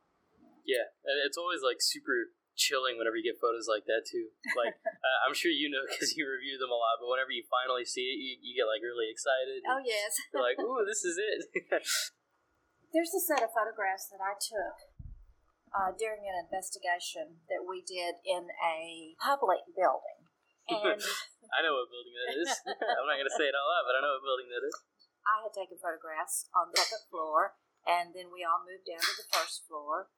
Yeah, 0.68 0.92
and 1.08 1.16
it's 1.24 1.40
always 1.40 1.64
like 1.64 1.80
super 1.80 2.36
chilling 2.60 3.00
whenever 3.00 3.16
you 3.16 3.24
get 3.24 3.40
photos 3.40 3.72
like 3.72 3.88
that 3.88 4.04
too. 4.04 4.36
Like 4.60 4.76
uh, 5.08 5.18
I'm 5.24 5.32
sure 5.32 5.56
you 5.56 5.72
know 5.72 5.88
because 5.88 6.20
you 6.20 6.28
review 6.28 6.60
them 6.60 6.68
a 6.68 6.76
lot, 6.76 7.00
but 7.00 7.08
whenever 7.08 7.32
you 7.32 7.48
finally 7.48 7.88
see 7.88 8.12
it, 8.12 8.20
you, 8.20 8.32
you 8.44 8.52
get 8.60 8.68
like 8.68 8.84
really 8.84 9.08
excited. 9.08 9.64
Oh 9.64 9.80
yes, 9.80 10.20
You're 10.36 10.44
like, 10.44 10.60
ooh, 10.60 10.84
this 10.84 11.08
is 11.08 11.16
it. 11.16 11.48
there's 12.92 13.16
a 13.16 13.24
set 13.24 13.40
of 13.40 13.56
photographs 13.56 14.12
that 14.12 14.20
I 14.20 14.36
took 14.36 14.89
uh, 15.74 15.92
during 15.96 16.26
an 16.26 16.38
investigation 16.40 17.42
that 17.48 17.66
we 17.66 17.82
did 17.86 18.20
in 18.26 18.50
a 18.62 19.14
public 19.22 19.64
building, 19.74 20.20
and 20.70 21.02
I 21.54 21.60
know 21.66 21.74
what 21.78 21.90
building 21.90 22.16
that 22.16 22.32
is. 22.38 22.50
I'm 22.98 23.08
not 23.10 23.18
gonna 23.18 23.38
say 23.38 23.50
it 23.50 23.58
all 23.58 23.70
out, 23.74 23.86
but 23.86 23.98
I 23.98 24.04
know 24.04 24.18
what 24.18 24.26
building 24.26 24.50
that 24.54 24.66
is. 24.66 24.76
I 25.26 25.46
had 25.46 25.54
taken 25.54 25.78
photographs 25.78 26.50
on 26.54 26.74
the 26.74 26.82
second 26.82 27.06
floor, 27.10 27.58
and 27.86 28.14
then 28.14 28.34
we 28.34 28.42
all 28.42 28.66
moved 28.66 28.86
down 28.90 29.02
to 29.02 29.14
the 29.18 29.30
first 29.30 29.66
floor. 29.70 30.10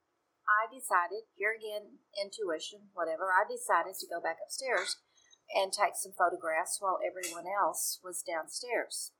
I 0.42 0.66
decided, 0.68 1.30
here 1.38 1.54
again, 1.54 2.02
intuition, 2.18 2.90
whatever, 2.92 3.30
I 3.30 3.46
decided 3.46 3.94
to 4.00 4.10
go 4.10 4.18
back 4.18 4.42
upstairs 4.42 4.98
and 5.54 5.72
take 5.72 5.94
some 5.94 6.12
photographs 6.16 6.80
while 6.80 6.98
everyone 6.98 7.46
else 7.46 8.00
was 8.02 8.24
downstairs. 8.24 9.12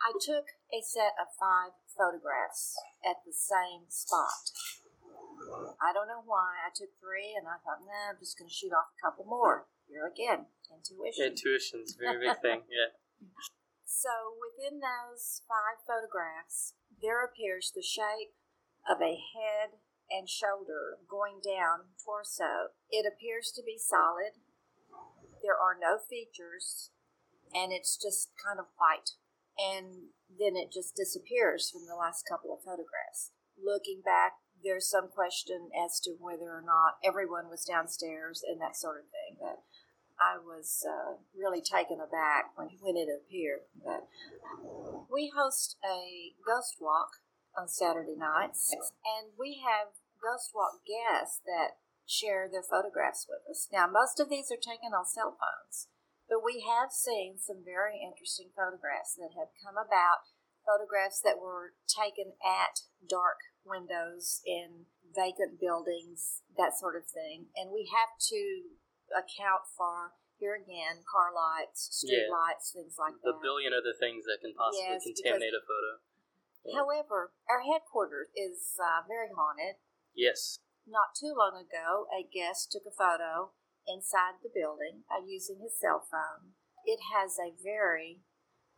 I 0.00 0.16
took 0.16 0.56
a 0.72 0.80
set 0.80 1.12
of 1.20 1.28
five 1.36 1.76
photographs 1.92 2.76
at 3.04 3.20
the 3.26 3.36
same 3.36 3.88
spot. 3.88 4.54
I 5.80 5.92
don't 5.92 6.08
know 6.08 6.22
why. 6.24 6.60
I 6.62 6.70
took 6.70 6.90
three 7.00 7.34
and 7.36 7.46
I 7.46 7.58
thought, 7.62 7.82
nah, 7.82 8.14
I'm 8.14 8.20
just 8.20 8.38
going 8.38 8.48
to 8.48 8.54
shoot 8.54 8.72
off 8.72 8.92
a 8.94 8.98
couple 9.00 9.24
more. 9.24 9.66
Here 9.90 10.06
again, 10.06 10.46
intuition. 10.70 11.34
Intuition's 11.34 11.94
a 11.94 11.98
very 11.98 12.18
big 12.22 12.38
thing. 12.44 12.62
Yeah. 12.70 12.94
So 13.84 14.38
within 14.38 14.78
those 14.78 15.42
five 15.50 15.82
photographs, 15.82 16.78
there 17.02 17.24
appears 17.24 17.72
the 17.74 17.82
shape 17.82 18.38
of 18.86 19.02
a 19.02 19.18
head 19.18 19.82
and 20.10 20.28
shoulder 20.28 20.98
going 21.10 21.42
down 21.42 21.94
torso. 21.98 22.74
It 22.90 23.06
appears 23.06 23.52
to 23.54 23.62
be 23.62 23.78
solid. 23.78 24.38
There 25.42 25.56
are 25.56 25.78
no 25.78 25.98
features, 25.98 26.90
and 27.54 27.72
it's 27.72 27.96
just 27.96 28.30
kind 28.36 28.58
of 28.58 28.70
white. 28.76 29.16
And 29.58 30.14
then 30.28 30.56
it 30.56 30.72
just 30.72 30.96
disappears 30.96 31.70
from 31.70 31.86
the 31.86 31.96
last 31.98 32.24
couple 32.28 32.52
of 32.52 32.62
photographs. 32.64 33.32
Looking 33.56 34.02
back, 34.04 34.40
there's 34.64 34.88
some 34.90 35.08
question 35.08 35.70
as 35.72 36.00
to 36.00 36.16
whether 36.20 36.50
or 36.50 36.62
not 36.64 37.00
everyone 37.04 37.48
was 37.48 37.64
downstairs 37.64 38.42
and 38.46 38.60
that 38.60 38.76
sort 38.76 39.00
of 39.00 39.10
thing. 39.10 39.36
But 39.40 39.64
I 40.20 40.36
was 40.36 40.84
uh, 40.84 41.16
really 41.32 41.64
taken 41.64 41.96
aback 41.96 42.52
when, 42.54 42.68
when 42.80 42.96
it 42.96 43.08
appeared. 43.08 43.64
But 43.72 44.04
we 45.08 45.32
host 45.34 45.76
a 45.80 46.36
ghost 46.44 46.76
walk 46.80 47.24
on 47.56 47.66
Saturday 47.66 48.14
nights, 48.14 48.70
and 49.02 49.32
we 49.34 49.64
have 49.64 49.96
ghost 50.20 50.52
walk 50.54 50.84
guests 50.84 51.40
that 51.48 51.80
share 52.04 52.46
their 52.46 52.62
photographs 52.62 53.26
with 53.26 53.42
us. 53.48 53.66
Now, 53.72 53.88
most 53.88 54.20
of 54.20 54.28
these 54.28 54.52
are 54.52 54.60
taken 54.60 54.92
on 54.92 55.08
cell 55.08 55.34
phones, 55.40 55.88
but 56.28 56.44
we 56.44 56.62
have 56.68 56.92
seen 56.92 57.40
some 57.40 57.64
very 57.64 57.98
interesting 57.98 58.52
photographs 58.54 59.16
that 59.16 59.32
have 59.34 59.56
come 59.56 59.80
about. 59.80 60.28
Photographs 60.60 61.24
that 61.24 61.40
were 61.40 61.72
taken 61.88 62.36
at 62.44 62.84
dark 63.08 63.49
windows 63.64 64.40
in 64.46 64.86
vacant 65.14 65.60
buildings, 65.60 66.42
that 66.56 66.78
sort 66.78 66.96
of 66.96 67.06
thing. 67.08 67.46
And 67.56 67.70
we 67.70 67.90
have 67.90 68.14
to 68.30 68.42
account 69.12 69.66
for 69.76 70.14
here 70.38 70.56
again 70.56 71.04
car 71.04 71.34
lights, 71.34 71.92
street 71.92 72.24
Yeah. 72.26 72.32
lights, 72.32 72.72
things 72.72 72.96
like 72.98 73.20
The 73.20 73.32
that. 73.32 73.42
billion 73.42 73.72
other 73.74 73.92
things 73.92 74.24
that 74.24 74.40
can 74.40 74.54
possibly 74.54 74.96
Yes, 74.96 75.04
contaminate 75.04 75.54
a 75.54 75.60
photo. 75.60 76.00
However, 76.74 77.32
our 77.48 77.60
headquarters 77.60 78.28
is 78.36 78.78
uh, 78.78 79.02
very 79.08 79.30
haunted. 79.32 79.76
Yes. 80.14 80.58
Not 80.86 81.14
too 81.14 81.34
long 81.34 81.56
ago, 81.56 82.06
a 82.12 82.22
guest 82.22 82.72
took 82.72 82.84
a 82.86 82.90
photo 82.90 83.52
inside 83.86 84.40
the 84.42 84.50
building 84.52 85.04
uh, 85.10 85.24
using 85.24 85.60
his 85.60 85.78
cell 85.78 86.00
phone. 86.00 86.54
It 86.84 87.00
has 87.12 87.38
a 87.38 87.52
very 87.62 88.22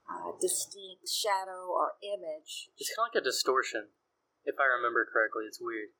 uh, 0.08 0.32
distinct 0.40 1.08
shadow 1.08 1.70
or 1.70 1.94
image. 2.02 2.70
It's 2.76 2.94
kind 2.94 3.08
of 3.08 3.14
like 3.14 3.22
a 3.22 3.24
distortion, 3.24 3.90
if 4.44 4.56
I 4.58 4.66
remember 4.66 5.06
correctly. 5.08 5.44
It's 5.46 5.60
weird. 5.60 5.90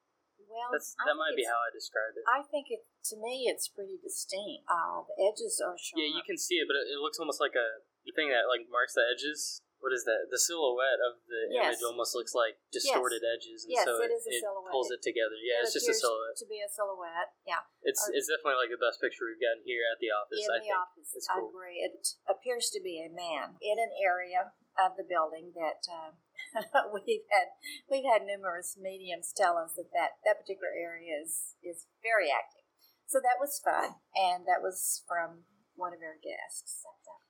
Well, 0.49 0.69
That's 0.69 0.93
that 1.09 1.17
might 1.17 1.33
be 1.33 1.49
how 1.49 1.57
I 1.65 1.73
describe 1.73 2.13
it. 2.13 2.25
I 2.29 2.45
think 2.45 2.69
it 2.69 2.85
to 3.09 3.17
me 3.17 3.49
it's 3.49 3.73
pretty 3.73 3.97
distinct. 4.05 4.69
Uh, 4.69 5.01
the 5.09 5.17
edges 5.33 5.57
are 5.65 5.73
sharp. 5.81 5.97
Yeah, 5.97 6.13
you 6.13 6.21
can 6.27 6.37
see 6.37 6.61
it, 6.61 6.69
but 6.69 6.77
it, 6.77 6.93
it 6.93 7.01
looks 7.01 7.17
almost 7.17 7.41
like 7.41 7.57
a 7.57 7.81
thing 8.13 8.29
that 8.29 8.45
like 8.53 8.69
marks 8.69 8.93
the 8.93 9.01
edges. 9.09 9.65
What 9.81 9.91
is 9.97 10.05
that? 10.07 10.31
The 10.31 10.39
silhouette 10.39 11.01
of 11.03 11.25
the 11.27 11.51
Yes. 11.51 11.75
image 11.75 11.83
almost 11.83 12.15
looks 12.15 12.37
like 12.39 12.55
distorted 12.71 13.25
edges, 13.27 13.65
and 13.67 13.75
Yes, 13.75 13.83
so 13.89 13.99
it 13.99 14.13
it, 14.13 14.15
is 14.15 14.29
a 14.31 14.35
silhouette. 14.45 14.71
pulls 14.71 14.93
it 14.95 15.03
together. 15.03 15.35
Yeah, 15.43 15.59
It 15.59 15.73
it's 15.73 15.75
just 15.75 15.91
a 15.91 15.97
silhouette. 15.97 16.39
To 16.39 16.47
be 16.47 16.63
a 16.63 16.71
silhouette, 16.71 17.35
yeah. 17.43 17.67
It's 17.83 17.99
Or- 18.07 18.15
it's 18.15 18.29
definitely 18.31 18.63
like 18.63 18.71
the 18.71 18.79
best 18.79 19.01
picture 19.03 19.27
we've 19.27 19.43
gotten 19.43 19.65
here 19.67 19.83
at 19.91 19.99
the 19.99 20.13
office. 20.15 20.39
in 20.39 20.53
I 20.53 20.63
the 20.63 20.69
think 20.71 20.77
office. 20.79 21.11
it's 21.19 21.27
I 21.33 21.41
cool. 21.43 21.51
agree. 21.51 21.83
It 21.83 21.99
appears 22.31 22.71
to 22.77 22.79
be 22.79 23.03
a 23.03 23.11
man 23.11 23.59
in 23.59 23.81
an 23.83 23.91
area 23.99 24.53
of 24.79 24.95
the 24.95 25.03
building 25.03 25.51
that 25.59 25.83
uh, 25.91 26.15
we've 26.95 27.27
had 27.31 27.49
we've 27.89 28.07
had 28.07 28.27
numerous 28.27 28.77
mediums 28.77 29.33
tell 29.33 29.57
us 29.57 29.75
that, 29.77 29.91
that 29.95 30.21
that 30.25 30.41
particular 30.41 30.73
area 30.75 31.17
is 31.23 31.57
is 31.63 31.87
very 32.03 32.29
active. 32.29 32.67
So 33.07 33.21
that 33.21 33.41
was 33.41 33.61
fun, 33.61 34.01
and 34.17 34.49
that 34.49 34.65
was 34.65 35.05
from 35.05 35.45
one 35.77 35.93
of 35.93 36.01
our 36.01 36.17
guests. 36.21 36.85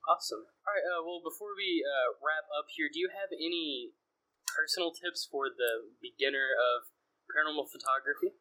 Awesome. 0.07 0.47
All 0.67 0.75
right. 0.75 0.87
Uh, 0.87 1.03
well, 1.03 1.23
before 1.23 1.55
we 1.55 1.83
uh, 1.83 2.19
wrap 2.19 2.47
up 2.51 2.67
here, 2.75 2.91
do 2.91 2.99
you 2.99 3.11
have 3.15 3.31
any 3.31 3.95
personal 4.51 4.91
tips 4.91 5.27
for 5.27 5.47
the 5.51 5.95
beginner 6.03 6.55
of 6.55 6.91
paranormal 7.31 7.71
photography? 7.71 8.35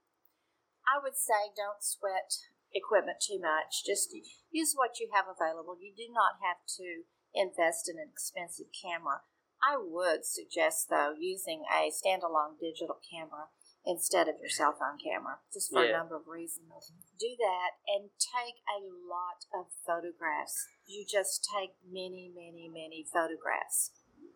I 0.86 0.98
would 1.00 1.16
say 1.16 1.54
don't 1.54 1.86
sweat 1.86 2.50
equipment 2.74 3.22
too 3.22 3.40
much. 3.40 3.86
Just 3.86 4.12
use 4.50 4.74
what 4.76 5.00
you 5.00 5.08
have 5.14 5.30
available. 5.30 5.78
You 5.80 5.94
do 5.96 6.10
not 6.10 6.42
have 6.42 6.66
to 6.82 7.06
invest 7.34 7.88
in 7.88 7.96
an 8.02 8.10
expensive 8.12 8.74
camera. 8.76 9.24
I 9.64 9.78
would 9.78 10.26
suggest, 10.26 10.90
though, 10.90 11.14
using 11.18 11.64
a 11.72 11.92
standalone 11.92 12.60
digital 12.60 13.00
camera 13.10 13.50
instead 13.86 14.28
of 14.28 14.38
your 14.40 14.50
cell 14.50 14.74
phone 14.74 14.98
camera, 15.02 15.42
just 15.54 15.72
for 15.72 15.84
Yeah. 15.84 15.90
a 15.90 15.98
number 15.98 16.16
of 16.16 16.28
reasons. 16.28 16.92
Do 17.18 17.36
that 17.38 17.72
and 17.88 18.12
take 18.18 18.62
a 18.70 18.80
lot 18.86 19.46
of 19.54 19.72
photographs. 19.86 20.68
You 20.86 21.06
just 21.06 21.48
take 21.56 21.74
many, 21.84 22.30
many, 22.30 22.70
many 22.70 23.04
photographs. 23.12 23.92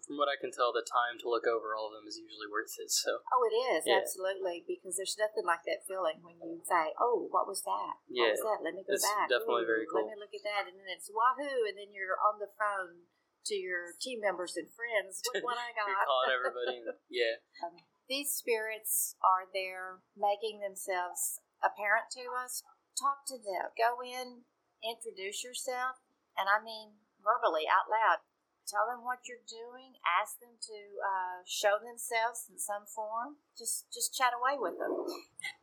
From 0.06 0.18
what 0.18 0.30
I 0.30 0.38
can 0.38 0.52
tell, 0.52 0.72
the 0.72 0.86
time 0.86 1.18
to 1.22 1.30
look 1.30 1.48
over 1.48 1.74
all 1.76 1.88
of 1.88 1.94
them 1.94 2.06
is 2.08 2.18
usually 2.18 2.46
worth 2.48 2.74
it. 2.78 2.92
So 2.92 3.22
Oh, 3.34 3.44
it 3.46 3.56
is 3.74 3.86
Yeah. 3.88 3.98
absolutely 3.98 4.62
because 4.68 4.98
there's 4.98 5.18
nothing 5.18 5.46
like 5.46 5.64
that 5.66 5.86
feeling 5.86 6.22
when 6.22 6.38
you 6.42 6.62
say, 6.64 6.94
"Oh, 7.00 7.28
what 7.32 7.48
was 7.48 7.64
that? 7.64 7.98
What 8.10 8.30
was 8.32 8.42
that? 8.42 8.62
Let 8.62 8.76
me 8.76 8.84
go 8.84 8.94
It's 8.94 9.04
back. 9.04 9.30
definitely 9.30 9.66
very 9.66 9.88
cool. 9.88 10.06
Let 10.06 10.14
me 10.14 10.22
look 10.22 10.34
at 10.34 10.44
that." 10.44 10.68
And 10.68 10.78
then 10.80 10.88
it's 10.90 11.10
wahoo, 11.10 11.66
and 11.66 11.78
then 11.78 11.92
you're 11.92 12.20
on 12.20 12.38
the 12.38 12.48
phone 12.58 13.08
to 13.48 13.56
your 13.56 13.94
team 14.02 14.20
members 14.22 14.58
and 14.58 14.68
friends. 14.74 15.22
Look 15.34 15.46
what 15.46 15.62
I 15.62 15.72
got! 15.78 15.88
you're 15.88 16.06
calling 16.06 16.34
everybody. 16.34 16.78
yeah. 17.10 17.38
Um, 17.62 17.78
these 18.10 18.34
spirits 18.34 19.18
are 19.26 19.50
there, 19.50 20.06
making 20.14 20.62
themselves 20.62 21.42
apparent 21.62 22.14
to 22.18 22.30
us. 22.38 22.62
Talk 22.94 23.26
to 23.28 23.38
them. 23.38 23.74
Go 23.76 24.00
in, 24.06 24.48
introduce 24.86 25.44
yourself, 25.44 26.00
and 26.38 26.48
I 26.48 26.62
mean 26.62 27.02
verbally 27.20 27.66
out 27.66 27.90
loud. 27.90 28.22
Tell 28.66 28.90
them 28.90 29.06
what 29.06 29.30
you're 29.30 29.46
doing. 29.46 29.94
Ask 30.02 30.42
them 30.42 30.58
to 30.58 30.80
uh, 30.98 31.46
show 31.46 31.78
themselves 31.78 32.50
in 32.50 32.58
some 32.58 32.90
form. 32.90 33.38
Just 33.54 33.86
just 33.94 34.18
chat 34.18 34.34
away 34.34 34.58
with 34.58 34.82
them. 34.82 35.06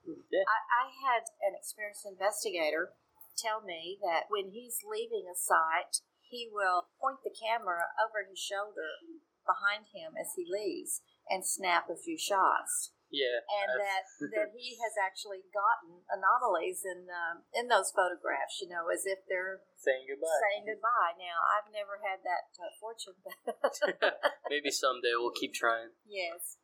Yeah. 0.07 0.47
I, 0.47 0.59
I 0.71 0.85
had 1.03 1.27
an 1.43 1.59
experienced 1.59 2.07
investigator 2.07 2.95
tell 3.37 3.65
me 3.65 3.99
that 4.05 4.29
when 4.29 4.53
he's 4.53 4.85
leaving 4.85 5.27
a 5.27 5.37
site, 5.37 6.05
he 6.23 6.49
will 6.49 6.82
point 7.03 7.19
the 7.27 7.35
camera 7.35 7.91
over 7.99 8.23
his 8.23 8.39
shoulder 8.39 9.03
behind 9.43 9.91
him 9.91 10.15
as 10.15 10.31
he 10.39 10.47
leaves 10.47 11.03
and 11.27 11.43
snap 11.43 11.91
a 11.91 11.99
few 11.99 12.15
shots 12.15 12.95
Yeah. 13.11 13.43
and 13.43 13.75
that 13.83 14.07
that 14.39 14.51
he 14.55 14.79
has 14.79 14.95
actually 14.95 15.43
gotten 15.51 16.07
anomalies 16.07 16.87
in 16.87 17.11
um, 17.11 17.43
in 17.51 17.67
those 17.67 17.91
photographs. 17.91 18.63
You 18.63 18.71
know, 18.71 18.87
as 18.87 19.03
if 19.03 19.27
they're 19.27 19.67
saying 19.83 20.07
goodbye. 20.07 20.39
saying 20.47 20.65
goodbye. 20.71 21.19
Now, 21.19 21.43
I've 21.59 21.67
never 21.75 21.99
had 22.07 22.23
that 22.23 22.55
uh, 22.63 22.71
fortune, 22.79 23.19
but 23.27 23.75
Maybe 24.53 24.71
someday 24.71 25.19
we'll 25.19 25.35
keep 25.35 25.53
trying. 25.53 25.91
yes, 26.07 26.57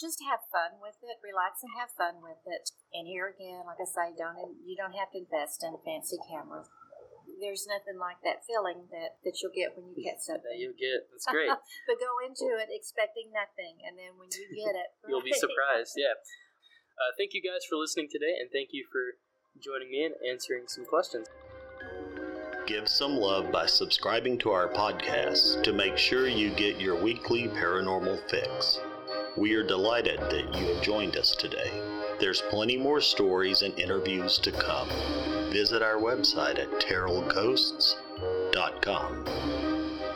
just 0.00 0.18
have 0.26 0.40
fun 0.50 0.80
with 0.80 0.96
it, 1.04 1.20
relax 1.22 1.60
and 1.62 1.76
have 1.78 1.92
fun 1.94 2.24
with 2.24 2.40
it. 2.48 2.72
And 2.96 3.04
here 3.06 3.28
again, 3.30 3.62
like 3.68 3.78
I 3.78 3.86
say, 3.86 4.16
don't 4.16 4.56
you 4.64 4.74
don't 4.80 4.96
have 4.96 5.12
to 5.12 5.20
invest 5.20 5.60
in 5.62 5.76
fancy 5.84 6.16
cameras. 6.24 6.66
There's 7.42 7.66
nothing 7.66 7.98
like 7.98 8.22
that 8.22 8.46
feeling 8.46 8.86
that, 8.94 9.18
that 9.26 9.42
you'll 9.42 9.50
get 9.50 9.74
when 9.74 9.90
you 9.90 9.98
get 9.98 10.22
That 10.22 10.38
something. 10.38 10.54
you'll 10.54 10.78
get. 10.78 11.10
That's 11.10 11.26
great. 11.26 11.50
but 11.90 11.98
go 11.98 12.22
into 12.22 12.54
it 12.54 12.70
expecting 12.70 13.34
nothing, 13.34 13.82
and 13.82 13.98
then 13.98 14.14
when 14.14 14.30
you 14.30 14.46
get 14.54 14.78
it, 14.78 14.94
You'll 15.10 15.26
be 15.26 15.34
surprised. 15.34 15.98
Yeah. 15.98 16.14
Uh, 16.94 17.10
thank 17.18 17.34
you 17.34 17.42
guys 17.42 17.66
for 17.66 17.74
listening 17.74 18.06
today, 18.06 18.38
and 18.38 18.46
thank 18.54 18.70
you 18.70 18.86
for 18.86 19.18
joining 19.58 19.90
me 19.90 20.06
and 20.06 20.14
answering 20.22 20.70
some 20.70 20.86
questions. 20.86 21.26
Give 22.66 22.86
some 22.86 23.16
love 23.16 23.50
by 23.50 23.66
subscribing 23.66 24.38
to 24.38 24.50
our 24.52 24.68
podcast 24.68 25.64
to 25.64 25.72
make 25.72 25.98
sure 25.98 26.28
you 26.28 26.50
get 26.50 26.80
your 26.80 26.94
weekly 26.94 27.48
paranormal 27.48 28.30
fix. 28.30 28.78
We 29.36 29.54
are 29.54 29.66
delighted 29.66 30.20
that 30.20 30.54
you 30.54 30.72
have 30.74 30.82
joined 30.82 31.16
us 31.16 31.34
today. 31.34 31.91
There's 32.22 32.40
plenty 32.50 32.76
more 32.76 33.00
stories 33.00 33.62
and 33.62 33.76
interviews 33.76 34.38
to 34.38 34.52
come. 34.52 34.88
Visit 35.50 35.82
our 35.82 35.96
website 35.96 36.60
at 36.60 36.70
terrellghosts.com. 36.80 39.24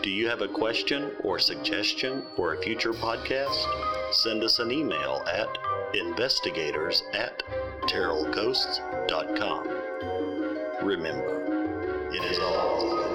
Do 0.05 0.11
you 0.11 0.29
have 0.29 0.41
a 0.41 0.47
question 0.47 1.11
or 1.25 1.41
suggestion 1.41 2.23
for 2.37 2.55
a 2.55 2.63
future 2.63 2.93
podcast? 2.93 3.67
Send 4.13 4.45
us 4.45 4.61
an 4.61 4.71
email 4.71 5.25
at 5.27 5.49
investigators 5.95 7.03
at 7.13 7.43
terrellghosts.com. 7.89 9.67
Remember, 10.87 12.13
it 12.13 12.23
is 12.23 12.39
all 12.39 13.06